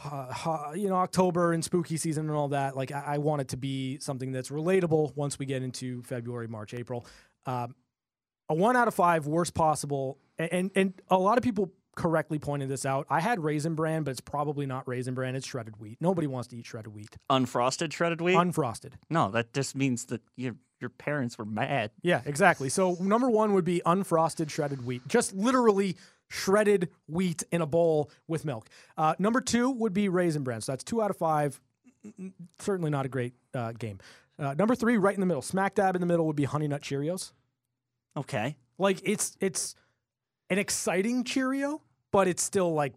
[0.04, 2.76] Uh, you know October and spooky season and all that.
[2.76, 6.48] Like I, I want it to be something that's relatable once we get into February,
[6.48, 7.06] March, April.
[7.46, 7.76] Um,
[8.50, 10.18] a one out of five, worst possible.
[10.38, 13.06] And, and and a lot of people correctly pointed this out.
[13.10, 15.36] I had raisin bran, but it's probably not raisin bran.
[15.36, 15.98] It's shredded wheat.
[16.00, 17.16] Nobody wants to eat shredded wheat.
[17.30, 18.36] Unfrosted shredded wheat?
[18.36, 18.94] Unfrosted.
[19.10, 21.92] no, that just means that your your parents were mad.
[22.02, 22.70] Yeah, exactly.
[22.70, 25.96] So number one would be unfrosted shredded wheat, just literally
[26.32, 28.70] shredded wheat in a bowl with milk.
[28.98, 30.62] Uh, number two would be raisin bran.
[30.62, 31.60] So that's two out of five.
[32.60, 34.00] Certainly not a great uh, game.
[34.40, 36.68] Uh, number three, right in the middle, smack dab in the middle would be Honey
[36.68, 37.34] Nut Cheerios.
[38.18, 38.56] Okay.
[38.80, 39.76] Like it's it's
[40.50, 42.94] an exciting Cheerio, but it's still like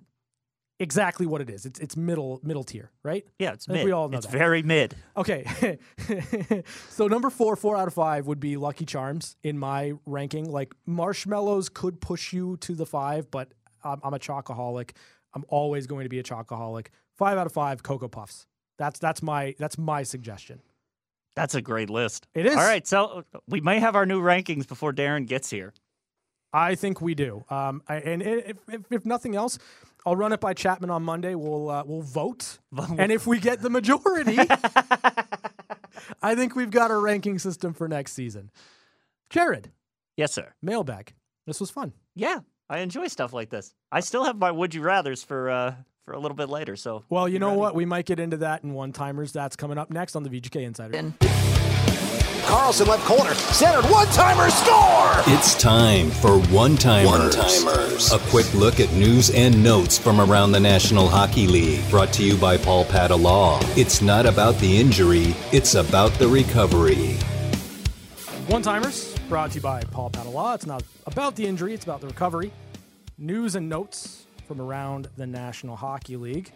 [0.78, 1.66] exactly what it is.
[1.66, 3.24] It's it's middle middle tier, right?
[3.38, 3.84] Yeah, it's mid.
[3.84, 4.32] we all know it's that.
[4.36, 4.94] very mid.
[5.16, 5.78] Okay.
[6.90, 10.50] so number four, four out of five would be Lucky Charms in my ranking.
[10.50, 14.90] Like marshmallows could push you to the five, but I'm, I'm a chocoholic.
[15.34, 16.88] I'm always going to be a chocoholic.
[17.16, 18.46] Five out of five, Cocoa Puffs.
[18.78, 20.60] That's that's my that's my suggestion.
[21.36, 22.28] That's a great list.
[22.34, 22.56] It is.
[22.56, 25.72] All right, so we may have our new rankings before Darren gets here.
[26.52, 27.44] I think we do.
[27.50, 29.58] Um, I, and if, if, if nothing else,
[30.06, 31.34] I'll run it by Chapman on Monday.
[31.34, 32.58] We'll uh, we'll vote,
[32.98, 34.38] and if we get the majority,
[36.22, 38.50] I think we've got a ranking system for next season.
[39.30, 39.70] Jared,
[40.16, 40.54] Yes, sir.
[40.62, 41.14] mailbag.
[41.46, 41.92] This was fun.
[42.14, 43.74] Yeah, I enjoy stuff like this.
[43.90, 46.76] I still have my would you rather's for uh for a little bit later.
[46.76, 47.60] So Well, you know ready.
[47.60, 47.74] what?
[47.74, 49.32] We might get into that in one timers.
[49.32, 51.14] That's coming up next on the VGK Insider.
[52.46, 55.12] Carlson left corner, centered, one timer, score!
[55.34, 57.36] It's time for One Timers.
[57.36, 58.12] One-timers.
[58.12, 61.88] A quick look at news and notes from around the National Hockey League.
[61.90, 63.60] Brought to you by Paul Padda Law.
[63.76, 67.14] It's not about the injury, it's about the recovery.
[68.48, 70.54] One timers brought to you by Paul Padda Law.
[70.54, 72.52] It's not about the injury, it's about the recovery.
[73.16, 76.52] News and notes from around the National Hockey League.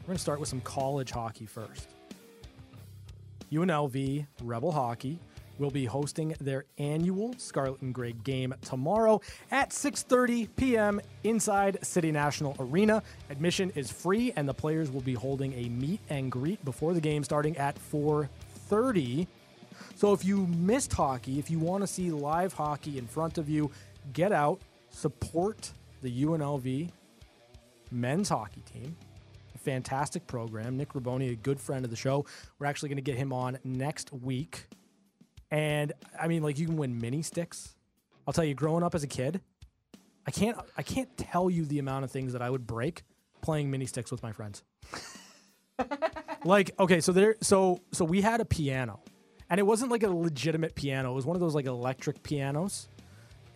[0.00, 1.88] We're going to start with some college hockey first.
[3.52, 5.18] UNLV Rebel Hockey
[5.58, 11.00] will be hosting their annual Scarlet and Gray game tomorrow at 6:30 p.m.
[11.24, 13.02] inside City National Arena.
[13.30, 17.00] Admission is free and the players will be holding a meet and greet before the
[17.00, 19.26] game starting at 4:30.
[19.96, 23.48] So if you missed hockey, if you want to see live hockey in front of
[23.48, 23.70] you,
[24.12, 26.90] get out, support the UNLV
[27.90, 28.96] men's hockey team.
[29.58, 30.76] A fantastic program.
[30.76, 32.24] Nick Robone, a good friend of the show.
[32.58, 34.68] We're actually going to get him on next week.
[35.50, 37.74] And I mean, like you can win mini sticks.
[38.26, 39.40] I'll tell you, growing up as a kid,
[40.26, 43.02] I can't I can't tell you the amount of things that I would break
[43.40, 44.62] playing mini sticks with my friends.
[46.44, 49.00] like, okay, so there so so we had a piano.
[49.50, 51.10] And it wasn't like a legitimate piano.
[51.12, 52.88] It was one of those like electric pianos.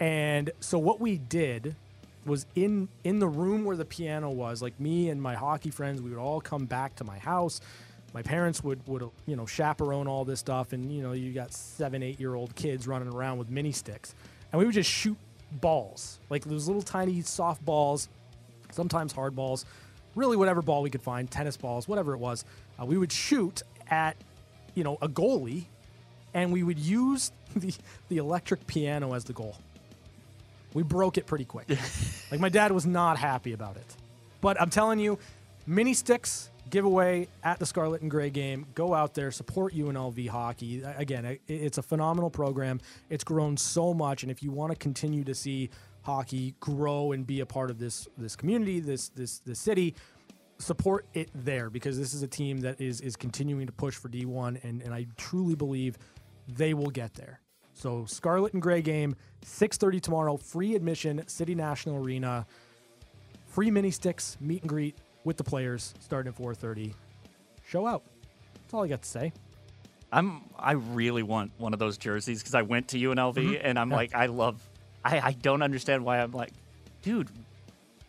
[0.01, 1.77] And so what we did
[2.25, 6.01] was in in the room where the piano was, like me and my hockey friends,
[6.01, 7.61] we would all come back to my house.
[8.15, 11.53] My parents would would you know chaperone all this stuff, and you know you got
[11.53, 14.15] seven eight year old kids running around with mini sticks,
[14.53, 15.17] and we would just shoot
[15.61, 18.09] balls, like those little tiny soft balls,
[18.71, 19.65] sometimes hard balls,
[20.15, 22.45] really whatever ball we could find, tennis balls, whatever it was.
[22.81, 24.17] Uh, we would shoot at
[24.75, 25.65] you know a goalie,
[26.35, 27.75] and we would use the
[28.09, 29.57] the electric piano as the goal.
[30.75, 31.69] We broke it pretty quick.
[32.31, 33.97] like my dad was not happy about it.
[34.41, 35.19] But I'm telling you,
[35.67, 38.67] mini sticks giveaway at the Scarlet and Gray game.
[38.75, 40.83] Go out there, support UNLV hockey.
[40.83, 42.81] Again, it's a phenomenal program.
[43.11, 45.71] It's grown so much, and if you want to continue to see
[46.03, 49.95] hockey grow and be a part of this this community, this this this city,
[50.59, 54.09] support it there because this is a team that is is continuing to push for
[54.09, 55.99] D1, and and I truly believe
[56.49, 57.41] they will get there.
[57.75, 62.47] So Scarlet and Gray game, 6:30 tomorrow, free admission, City National Arena,
[63.47, 66.95] free mini sticks, meet and greet with the players starting at 4:30.
[67.67, 68.03] Show out.
[68.55, 69.33] That's all I got to say.
[70.13, 73.67] I'm I really want one of those jerseys because I went to UNLV Mm-hmm.
[73.67, 74.61] and I'm like I love
[75.05, 76.51] I I don't understand why I'm like
[77.01, 77.31] dude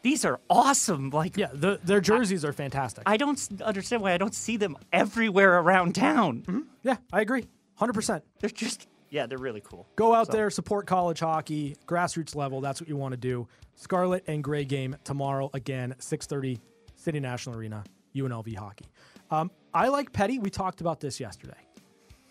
[0.02, 3.04] these are awesome like Yeah, the, their jerseys are fantastic.
[3.06, 6.66] I don't understand why I don't see them everywhere around town.
[6.84, 7.48] yeah, I agree.
[7.80, 8.22] 100%.
[8.42, 9.88] They're just yeah they're really cool.
[9.96, 12.60] Go out there, support college hockey, grassroots level.
[12.60, 13.48] That's what you want to do.
[13.76, 16.60] Scarlet and Gray game tomorrow again, 6:30,
[16.96, 17.84] City National Arena,
[18.16, 18.86] UNLV hockey.
[19.30, 20.40] Um, I like Petty.
[20.40, 21.58] We talked about this yesterday.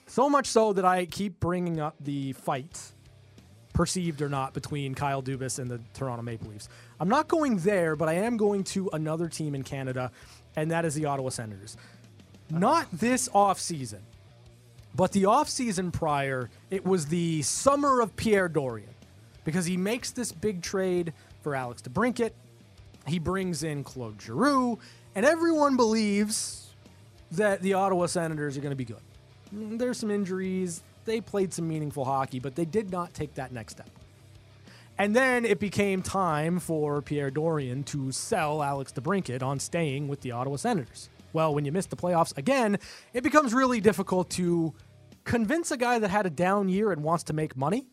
[0.07, 2.93] So much so that I keep bringing up the fight,
[3.73, 6.69] perceived or not, between Kyle Dubas and the Toronto Maple Leafs.
[7.01, 10.11] I'm not going there, but I am going to another team in Canada,
[10.57, 11.77] and that is the Ottawa Senators.
[12.51, 14.01] Not this offseason.
[14.95, 18.91] But the offseason prior, it was the summer of Pierre Dorion
[19.45, 22.33] because he makes this big trade for Alex DeBrincat.
[23.07, 24.79] He brings in Claude Giroux,
[25.15, 26.71] and everyone believes
[27.33, 29.01] that the Ottawa Senators are going to be good.
[29.55, 30.83] Mm, There's some injuries.
[31.05, 33.89] They played some meaningful hockey, but they did not take that next step.
[34.99, 40.21] And then it became time for Pierre Dorion to sell Alex DeBrincat on staying with
[40.21, 41.09] the Ottawa Senators.
[41.33, 42.79] Well, when you miss the playoffs again,
[43.13, 44.75] it becomes really difficult to
[45.25, 47.87] convince a guy that had a down year and wants to make money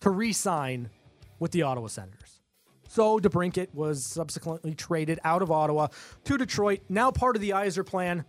[0.00, 0.90] to re sign
[1.38, 2.40] with the Ottawa Senators.
[2.88, 5.88] So DeBrincat was subsequently traded out of Ottawa
[6.24, 8.24] to Detroit, now part of the Yzerplan.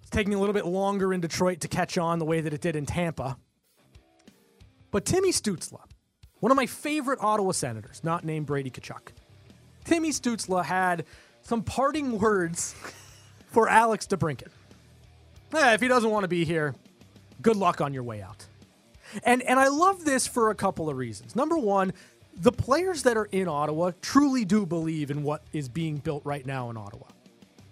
[0.00, 2.60] It's taking a little bit longer in Detroit to catch on the way that it
[2.60, 3.36] did in Tampa.
[4.90, 5.80] But Timmy Stützle,
[6.40, 9.12] one of my favorite Ottawa Senators, not named Brady Tkachuk,
[9.84, 11.04] Timmy Stützle had
[11.42, 12.74] some parting words
[13.52, 14.48] for Alex DeBrincat.
[15.54, 16.74] Eh, if he doesn't want to be here,
[17.42, 18.46] good luck on your way out.
[19.24, 21.36] And and I love this for a couple of reasons.
[21.36, 21.92] Number one,
[22.34, 26.46] the players that are in Ottawa truly do believe in what is being built right
[26.46, 27.06] now in Ottawa.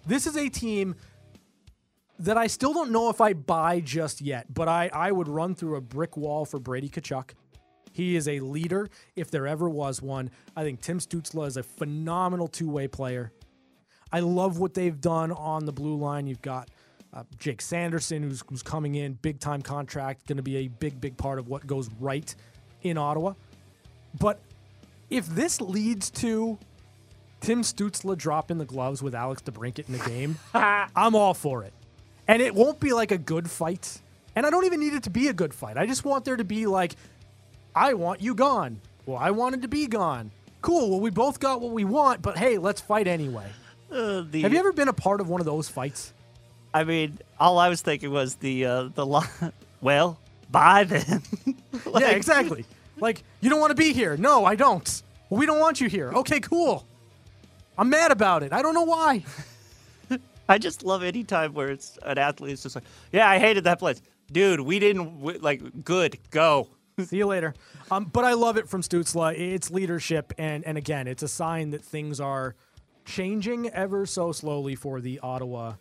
[0.05, 0.95] This is a team
[2.19, 5.55] that I still don't know if I buy just yet, but I, I would run
[5.55, 7.31] through a brick wall for Brady Tkachuk.
[7.91, 10.29] He is a leader, if there ever was one.
[10.55, 13.31] I think Tim Stützle is a phenomenal two way player.
[14.11, 16.27] I love what they've done on the blue line.
[16.27, 16.69] You've got
[17.13, 20.99] uh, Jake Sanderson, who's, who's coming in, big time contract, going to be a big,
[20.99, 22.33] big part of what goes right
[22.83, 23.33] in Ottawa.
[24.19, 24.39] But
[25.09, 26.57] if this leads to
[27.41, 31.73] Tim Stützle dropping the gloves with Alex DeBrincat in the game, I'm all for it.
[32.27, 34.01] And it won't be like a good fight.
[34.35, 35.77] And I don't even need it to be a good fight.
[35.77, 36.95] I just want there to be like,
[37.75, 38.79] I want you gone.
[39.05, 40.31] Well, I wanted to be gone.
[40.61, 40.91] Cool.
[40.91, 43.47] Well, we both got what we want, but hey, let's fight anyway.
[43.91, 46.13] Uh, the, Have you ever been a part of one of those fights?
[46.73, 49.05] I mean, all I was thinking was the uh, the.
[49.81, 50.19] Well,
[50.51, 51.23] bye then.
[51.85, 52.65] Like, yeah, exactly.
[52.99, 54.15] Like, you don't want to be here.
[54.15, 55.01] No, I don't.
[55.29, 56.11] Well, we don't want you here.
[56.13, 56.85] Okay, cool.
[57.77, 58.53] I'm mad about it.
[58.53, 59.23] I don't know why.
[60.49, 63.63] I just love any time where it's an athlete is just like, yeah, I hated
[63.63, 64.01] that place,
[64.31, 64.59] dude.
[64.59, 65.83] We didn't w- like.
[65.83, 66.67] Good, go.
[67.03, 67.55] See you later.
[67.89, 69.33] Um, but I love it from Stützle.
[69.35, 72.55] It's leadership, and and again, it's a sign that things are
[73.05, 75.73] changing ever so slowly for the Ottawa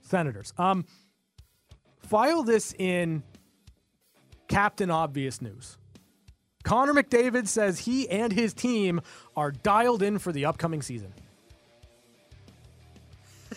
[0.00, 0.52] Senators.
[0.58, 0.84] Um,
[1.98, 3.22] file this in
[4.48, 5.78] Captain Obvious news.
[6.64, 9.00] Connor McDavid says he and his team
[9.36, 11.12] are dialed in for the upcoming season.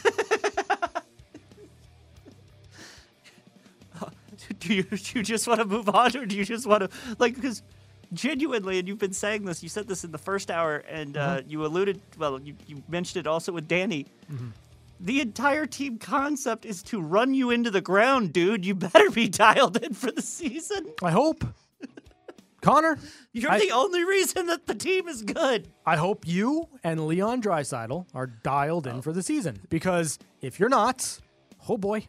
[4.60, 6.90] do you do you just want to move on, or do you just want to
[7.18, 7.64] like because
[8.14, 11.42] genuinely, and you've been saying this, you said this in the first hour, and uh,
[11.48, 14.06] you alluded, well, you, you mentioned it also with Danny.
[15.00, 18.66] The entire team concept is to run you into the ground, dude.
[18.66, 20.88] You better be dialed in for the season.
[21.04, 21.44] I hope.
[22.62, 22.98] Connor,
[23.34, 25.68] You're I- the only reason that the team is good.
[25.86, 30.68] I hope you and Leon Draisaitl are dialed in for the season because if you're
[30.68, 31.20] not,
[31.70, 32.08] oh boy.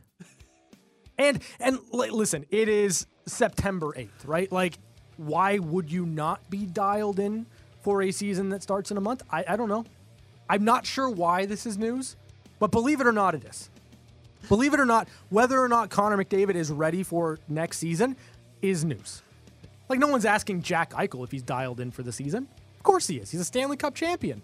[1.19, 4.51] And and li- listen, it is September 8th, right?
[4.51, 4.79] Like
[5.19, 7.45] why would you not be dialed in
[7.83, 9.23] for a season that starts in a month?
[9.31, 9.85] I, I don't know.
[10.49, 12.17] I'm not sure why this is news,
[12.59, 13.69] but believe it or not, it is.
[14.49, 18.17] Believe it or not, whether or not Connor McDavid is ready for next season
[18.63, 19.23] is news.
[19.89, 22.49] Like, no one's asking Jack Eichel if he's dialed in for the season.
[22.77, 23.31] Of course he is.
[23.31, 24.43] He's a Stanley Cup champion.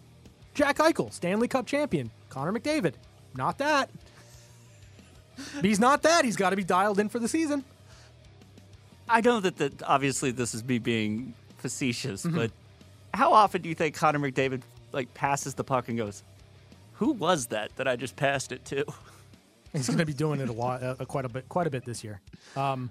[0.54, 2.10] Jack Eichel, Stanley Cup champion.
[2.28, 2.94] Connor McDavid,
[3.36, 3.90] not that.
[5.62, 6.24] He's not that.
[6.24, 7.64] He's got to be dialed in for the season.
[9.08, 12.50] I know that, that obviously this is me being facetious, but
[13.12, 14.62] how often do you think Connor McDavid
[14.92, 16.22] like passes the puck and goes,
[16.94, 18.84] "Who was that that I just passed it to?"
[19.72, 21.84] He's going to be doing it a lot, uh, quite a bit, quite a bit
[21.84, 22.20] this year.
[22.56, 22.90] Um,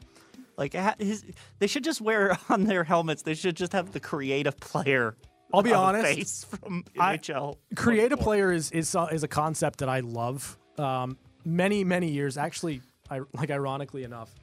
[0.57, 1.23] Like his,
[1.59, 3.21] they should just wear on their helmets.
[3.23, 5.15] They should just have the creative player.
[5.53, 7.57] I'll be on honest, face from I- NHL.
[7.75, 10.57] creative player is is uh, is a concept that I love.
[10.77, 14.33] Um, many many years, actually, I like ironically enough,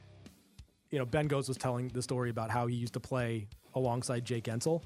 [0.90, 4.24] you know, Ben Goes was telling the story about how he used to play alongside
[4.24, 4.82] Jake Guentzel.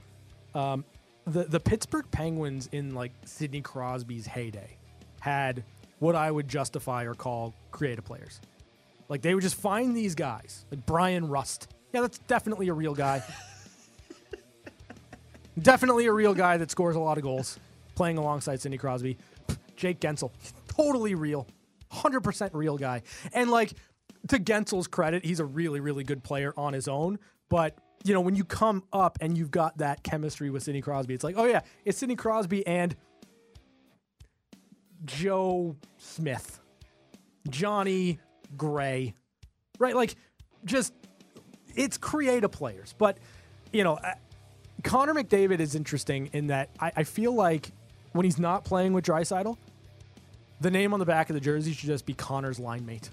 [0.54, 0.84] Um,
[1.26, 4.76] the the Pittsburgh Penguins in like Sidney Crosby's heyday
[5.20, 5.64] had
[5.98, 8.40] what I would justify or call creative players.
[9.08, 11.68] Like they would just find these guys, like Bryan Rust.
[11.92, 13.22] Yeah, that's definitely a real guy.
[15.62, 17.58] definitely a real guy that scores a lot of goals,
[17.94, 19.16] playing alongside Sidney Crosby.
[19.76, 20.30] Jake Guentzel,
[20.68, 21.46] totally real,
[21.90, 23.02] hundred percent real guy.
[23.32, 23.72] And like
[24.28, 27.18] to Guentzel's credit, he's a really, really good player on his own.
[27.48, 31.14] But you know, when you come up and you've got that chemistry with Sidney Crosby,
[31.14, 32.94] it's like, oh yeah, it's Sidney Crosby and
[35.04, 36.60] Joe Smith,
[37.48, 38.18] Johnny
[38.56, 39.14] Gray,
[39.78, 39.96] right?
[39.96, 40.16] Like,
[40.64, 40.92] just
[41.74, 42.94] it's creative players.
[42.96, 43.18] But
[43.72, 44.14] you know, uh,
[44.82, 47.72] Connor McDavid is interesting in that I, I feel like
[48.12, 49.56] when he's not playing with Draisaitl,
[50.60, 53.10] the name on the back of the jersey should just be Connor's line mate.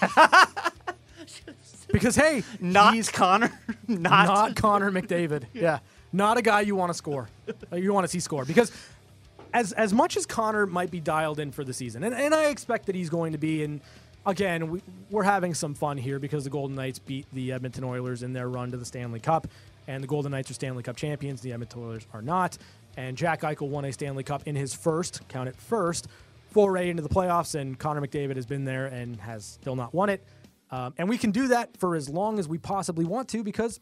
[1.92, 3.52] because hey, Not he's Connor.
[3.88, 5.44] Not, not Connor McDavid.
[5.52, 5.78] Yeah.
[6.12, 7.28] Not a guy you want to score.
[7.72, 8.72] uh, you want to see score because
[9.52, 12.46] as as much as Connor might be dialed in for the season, and, and I
[12.46, 13.62] expect that he's going to be.
[13.62, 13.80] And
[14.24, 18.22] again, we, we're having some fun here because the Golden Knights beat the Edmonton Oilers
[18.22, 19.48] in their run to the Stanley Cup,
[19.86, 21.42] and the Golden Knights are Stanley Cup champions.
[21.42, 22.56] The Edmonton Oilers are not.
[22.96, 26.08] And Jack Eichel won a Stanley Cup in his first, count it first,
[26.50, 30.08] foray into the playoffs, and Connor McDavid has been there and has still not won
[30.08, 30.24] it.
[30.70, 33.80] Um, and we can do that for as long as we possibly want to because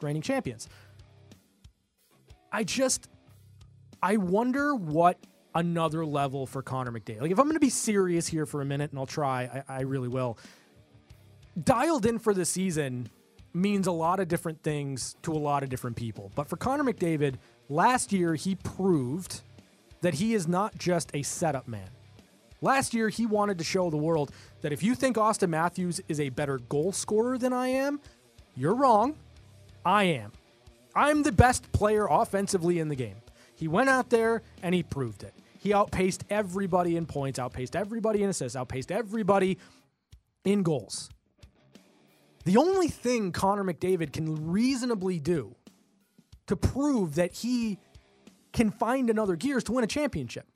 [0.00, 0.68] reigning champions.
[2.50, 3.08] I just,
[4.02, 5.18] I wonder what
[5.54, 7.20] another level for Connor McDavid.
[7.20, 9.78] Like, if I'm going to be serious here for a minute, and I'll try, I,
[9.78, 10.38] I really will.
[11.62, 13.08] Dialed in for the season
[13.52, 16.32] means a lot of different things to a lot of different people.
[16.34, 17.36] But for Connor McDavid,
[17.68, 19.42] last year he proved
[20.00, 21.88] that he is not just a setup man.
[22.64, 26.18] Last year, he wanted to show the world that if you think Auston Matthews is
[26.18, 28.00] a better goal scorer than I am,
[28.56, 29.16] you're wrong.
[29.84, 30.32] I am.
[30.94, 33.16] I'm the best player offensively in the game.
[33.54, 35.34] He went out there and he proved it.
[35.58, 39.58] He outpaced everybody in points, outpaced everybody in assists, outpaced everybody
[40.46, 41.10] in goals.
[42.46, 45.54] The only thing Connor McDavid can reasonably do
[46.46, 47.78] to prove that he
[48.54, 50.46] can find another gear is to win a championship.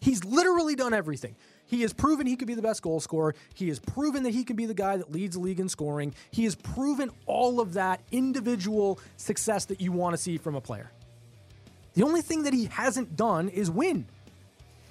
[0.00, 1.36] He's literally done everything.
[1.68, 3.34] He has proven he could be the best goal scorer.
[3.54, 6.14] He has proven that he can be the guy that leads the league in scoring.
[6.30, 10.60] He has proven all of that individual success that you want to see from a
[10.62, 10.90] player.
[11.92, 14.06] The only thing that he hasn't done is win.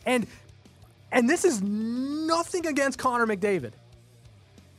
[0.05, 0.27] And
[1.11, 3.71] and this is nothing against Connor McDavid.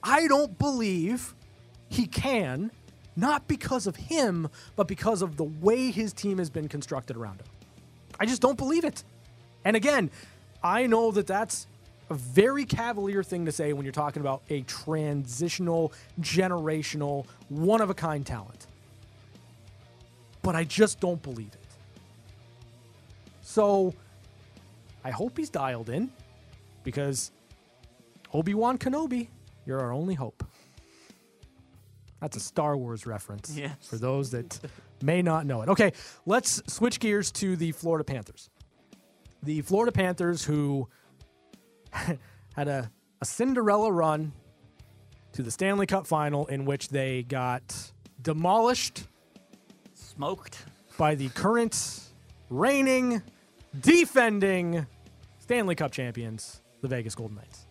[0.02, 1.34] I don't believe
[1.88, 2.70] he can,
[3.16, 7.40] not because of him, but because of the way his team has been constructed around
[7.40, 7.46] him.
[8.20, 9.02] I just don't believe it.
[9.64, 10.10] And again,
[10.62, 11.66] I know that that's
[12.10, 17.90] a very cavalier thing to say when you're talking about a transitional, generational, one of
[17.90, 18.66] a kind talent.
[20.42, 21.60] But I just don't believe it.
[23.42, 23.94] So
[25.04, 26.10] I hope he's dialed in
[26.84, 27.30] because
[28.32, 29.28] Obi Wan Kenobi,
[29.66, 30.44] you're our only hope.
[32.20, 33.74] That's a Star Wars reference Yes.
[33.82, 34.58] for those that
[35.02, 35.68] may not know it.
[35.68, 35.92] Okay,
[36.26, 38.50] let's switch gears to the Florida Panthers.
[39.42, 40.88] The Florida Panthers, who
[42.54, 44.32] had a, a Cinderella run
[45.32, 49.04] to the Stanley Cup final in which they got demolished
[49.94, 50.64] Smoked.
[50.96, 52.00] by the current
[52.50, 53.22] reigning,
[53.80, 54.86] defending
[55.38, 57.66] Stanley Cup champions, the Vegas Golden Knights.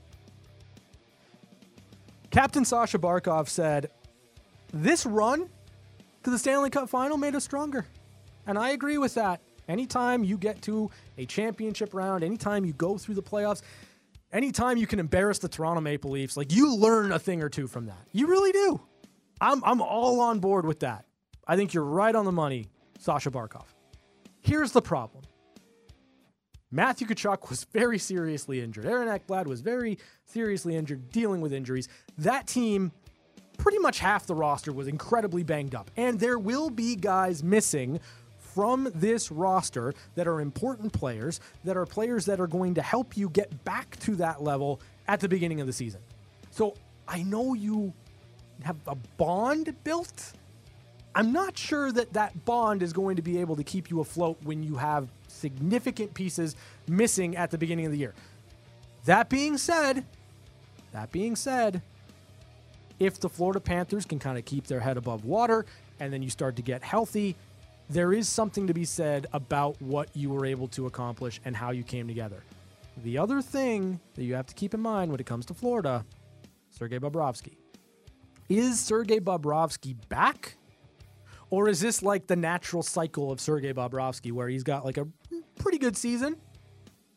[2.31, 3.89] Captain Sasha Barkov said,
[4.73, 5.49] This run
[6.23, 7.85] to the Stanley Cup final made us stronger.
[8.45, 9.41] And I agree with that.
[9.67, 13.61] Anytime you get to a championship round, anytime you go through the playoffs,
[14.31, 17.67] anytime you can embarrass the Toronto Maple Leafs, like you learn a thing or two
[17.67, 18.07] from that.
[18.11, 18.81] You really do.
[19.39, 21.05] I'm, I'm all on board with that.
[21.47, 22.67] I think you're right on the money,
[22.99, 23.65] Sasha Barkov.
[24.41, 25.23] Here's the problem
[26.71, 28.85] Matthew Tkachuk was very seriously injured.
[28.85, 31.87] Aaron Ekblad was very seriously injured, dealing with injuries.
[32.17, 32.91] That team,
[33.57, 35.89] pretty much half the roster, was incredibly banged up.
[35.95, 38.01] And there will be guys missing
[38.57, 43.15] from this roster that are important players, that are players that are going to help
[43.15, 46.01] you get back to that level at the beginning of the season.
[46.49, 46.73] So
[47.07, 47.93] I know you
[48.63, 50.33] have a bond built.
[51.13, 54.39] I'm not sure that that bond is going to be able to keep you afloat
[54.41, 56.55] when you have significant pieces
[56.87, 58.15] missing at the beginning of the year.
[59.05, 60.03] That being said,
[60.93, 61.83] that being said,
[62.99, 65.67] if the Florida Panthers can kind of keep their head above water
[65.99, 67.35] and then you start to get healthy,
[67.89, 71.71] there is something to be said about what you were able to accomplish and how
[71.71, 72.43] you came together.
[73.03, 76.05] The other thing that you have to keep in mind when it comes to Florida,
[76.69, 77.55] Sergei Bobrovsky.
[78.49, 80.57] Is Sergei Bobrovsky back?
[81.49, 85.07] Or is this like the natural cycle of Sergei Bobrovsky where he's got like a
[85.59, 86.35] pretty good season?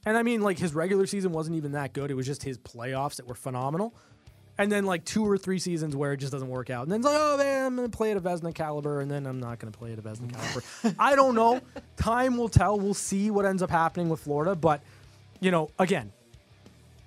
[0.06, 2.10] And I mean, like his regular season wasn't even that good.
[2.10, 3.94] It was just his playoffs that were phenomenal.
[4.60, 6.82] And then like two or three seasons where it just doesn't work out.
[6.82, 9.00] And then it's like, oh man, I'm to play at a Vezina caliber.
[9.00, 10.94] And then I'm not going to play at a Vezina caliber.
[10.98, 11.62] I don't know.
[11.96, 12.78] Time will tell.
[12.78, 14.54] We'll see what ends up happening with Florida.
[14.54, 14.82] But,
[15.40, 16.12] you know, again,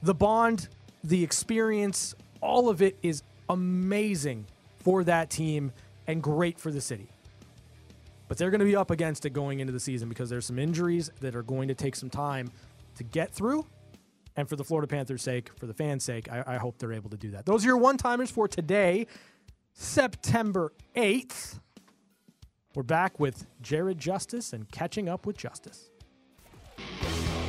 [0.02, 0.68] the bond,
[1.04, 4.46] the experience, all of it is amazing
[4.80, 5.74] for that team
[6.08, 7.08] and great for the city.
[8.28, 10.58] But they're going to be up against it going into the season because there's some
[10.58, 12.50] injuries that are going to take some time
[12.96, 13.68] to get through.
[14.36, 17.10] And for the Florida Panthers' sake, for the fans' sake, I, I hope they're able
[17.12, 17.46] to do that.
[17.46, 19.08] Those are your one timers for today,
[19.74, 21.60] September 8th.
[22.76, 25.92] We're back with Jared Justice and catching up with Justice.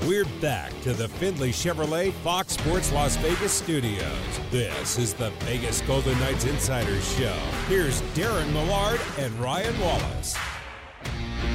[0.07, 4.12] We're back to the Findlay Chevrolet Fox Sports Las Vegas studios.
[4.51, 7.35] This is the Vegas Golden Knights Insider Show.
[7.68, 10.37] Here's Darren Millard and Ryan Wallace.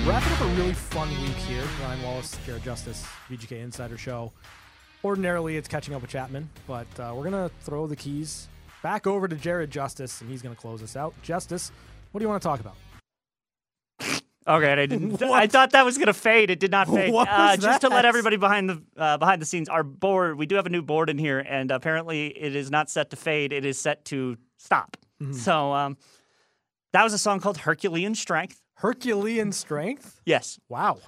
[0.08, 1.64] wrapping up a really fun week here.
[1.84, 4.34] Ryan Wallace, Jared Justice, VGK Insider Show.
[5.04, 8.50] Ordinarily, it's catching up with Chapman, but uh, we're going to throw the keys
[8.84, 11.14] back over to Jared Justice, and he's going to close us out.
[11.22, 11.72] Justice,
[12.12, 12.76] what do you want to talk about?
[14.48, 15.22] Okay, I didn't.
[15.22, 16.50] I thought that was gonna fade.
[16.50, 17.14] It did not fade.
[17.14, 20.40] What uh, just to let everybody behind the uh, behind the scenes, our board.
[20.40, 23.16] We do have a new board in here, and apparently it is not set to
[23.16, 23.54] fade.
[23.54, 24.98] It is set to stop.
[25.22, 25.34] Mm-hmm.
[25.34, 25.98] So um,
[26.94, 28.60] that was a song called Herculean Strength.
[28.80, 30.22] Herculean strength?
[30.26, 30.58] Yes.
[30.70, 31.00] Wow.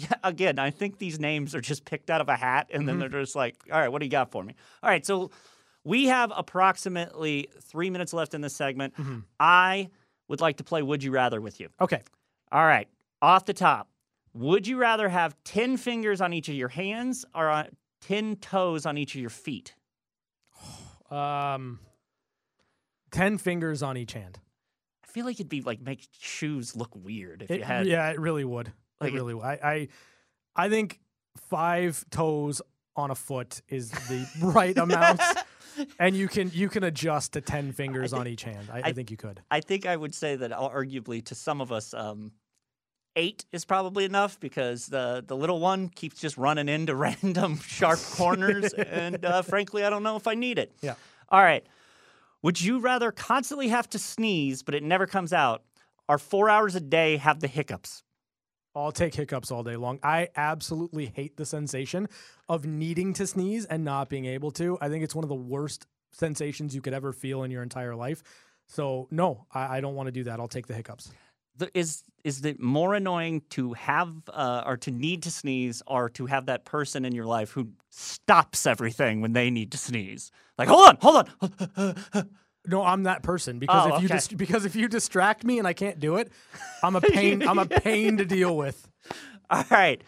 [0.00, 0.12] Yeah.
[0.22, 2.86] Again, I think these names are just picked out of a hat, and Mm-hmm.
[3.00, 5.30] then they're just like, "All right, what do you got for me?" All right, so
[5.82, 8.94] we have approximately three minutes left in this segment.
[8.96, 9.18] Mm-hmm.
[9.40, 9.88] I
[10.28, 11.68] would like to play Would You Rather with you.
[11.80, 12.00] Okay.
[12.52, 12.86] All right,
[13.20, 13.88] off the top,
[14.34, 17.68] would you rather have 10 fingers on each of your hands or on
[18.02, 19.74] 10 toes on each of your feet?
[21.10, 21.80] Um,
[23.12, 24.38] 10 fingers on each hand.
[25.02, 27.86] I feel like it'd be like make shoes look weird if It- you had.
[27.86, 28.72] yeah, it really would.
[29.00, 29.44] Like it it- really would.
[29.44, 29.88] I, I,
[30.64, 31.00] I think
[31.48, 32.60] five toes
[32.96, 35.20] on a foot is the right amount,
[36.00, 38.68] and you can you can adjust to ten fingers on each hand.
[38.72, 39.40] I, I, I- think you could.
[39.50, 42.32] I think I would say that arguably to some of us, um,
[43.14, 48.00] eight is probably enough because the the little one keeps just running into random sharp
[48.00, 50.72] corners, and uh, frankly, I don't know if I need it.
[50.82, 50.94] Yeah.
[51.28, 51.64] All right.
[52.42, 55.62] Would you rather constantly have to sneeze but it never comes out,
[56.08, 58.02] or four hours a day have the hiccups?
[58.84, 59.98] I'll take hiccups all day long.
[60.02, 62.08] I absolutely hate the sensation
[62.48, 64.78] of needing to sneeze and not being able to.
[64.80, 67.94] I think it's one of the worst sensations you could ever feel in your entire
[67.94, 68.22] life.
[68.66, 70.40] So no, I, I don't want to do that.
[70.40, 71.10] I'll take the hiccups.
[71.58, 76.08] the, is is it more annoying to have uh, or to need to sneeze or
[76.10, 80.30] to have that person in your life who stops everything when they need to sneeze?
[80.56, 81.30] Like, hold on, hold
[81.76, 82.30] on.
[82.66, 84.14] No, I'm that person because Oh, if you okay.
[84.16, 86.30] dis- because if you distract me and I can't do it,
[86.82, 87.42] I'm a pain.
[87.42, 88.88] I'm a pain to deal with.
[89.50, 90.02] All right.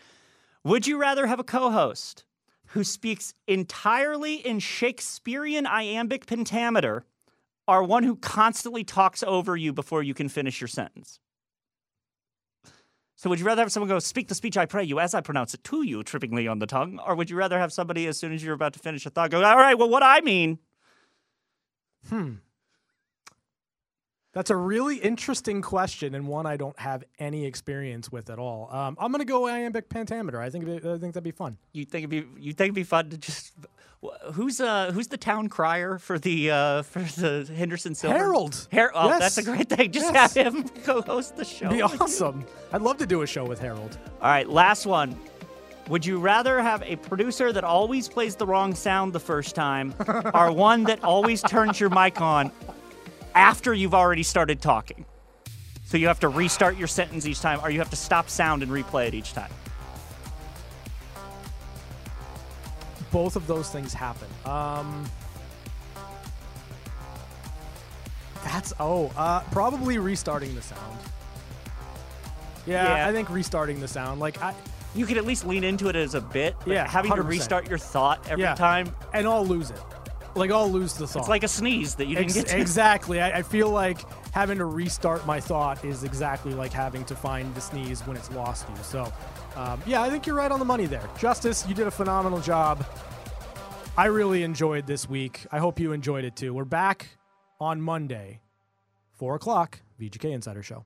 [0.64, 2.24] Would you rather have a co-host
[2.68, 7.04] who speaks entirely in Shakespearean iambic pentameter
[7.66, 11.18] or one who constantly talks over you before you can finish your sentence?
[13.16, 15.20] So would you rather have someone go, speak the speech I pray you as I
[15.20, 16.98] pronounce it to you, trippingly on the tongue?
[17.06, 19.30] Or would you rather have somebody, as soon as you're about to finish a thought,
[19.30, 20.58] go, all right, well, what I mean?
[24.32, 28.68] That's a really interesting question and one I don't have any experience with at all.
[28.72, 30.40] Um, I'm gonna go iambic pentameter.
[30.40, 31.58] I think it- I think that'd be fun.
[31.72, 33.52] You think it'd be you think it'd be fun to just
[34.34, 38.16] who's uh who's the town crier for the uh for the Henderson Silver?
[38.16, 38.68] Harold.
[38.72, 39.90] Har- oh, that's a great thing.
[39.90, 40.34] Just Yes.
[40.36, 41.68] have him co-host the show.
[41.68, 42.46] Be awesome.
[42.72, 43.98] I'd love to do a show with Harold.
[44.22, 45.16] All right, last one.
[45.90, 49.92] Would you rather have a producer that always plays the wrong sound the first time,
[50.32, 52.52] or one that always turns your mic on
[53.34, 55.04] after you've already started talking?
[55.82, 58.62] So you have to restart your sentence each time, or you have to stop sound
[58.62, 59.50] and replay it each time.
[63.10, 64.28] Both of those things happen.
[64.44, 65.10] Um,
[68.44, 70.98] that's oh, uh, probably restarting the sound.
[72.64, 73.08] Yeah, Yeah.
[73.08, 74.20] I think restarting the sound.
[74.20, 74.54] Like I,
[74.94, 76.56] You could at least lean into it as a bit.
[76.60, 77.28] But Yeah, having to 100%.
[77.28, 78.54] restart your thought every Yeah.
[78.54, 78.94] time.
[79.14, 79.80] and I'll lose it.
[80.36, 81.20] Like I'll lose the thought.
[81.20, 82.58] It's like a sneeze that you didn't Ex- get to.
[82.60, 83.20] exactly.
[83.20, 83.98] I, I feel like
[84.32, 88.30] having to restart my thought is exactly like having to find the sneeze when it's
[88.32, 88.76] lost you.
[88.84, 89.12] So,
[89.56, 91.02] um, yeah, I think you're right on the money there.
[91.18, 92.84] Justice, you did a phenomenal job.
[93.98, 95.46] I really enjoyed this week.
[95.50, 96.54] I hope you enjoyed it too.
[96.54, 97.08] We're back
[97.60, 98.40] on Monday,
[99.14, 100.84] 4 o'clock, VGK Insider Show.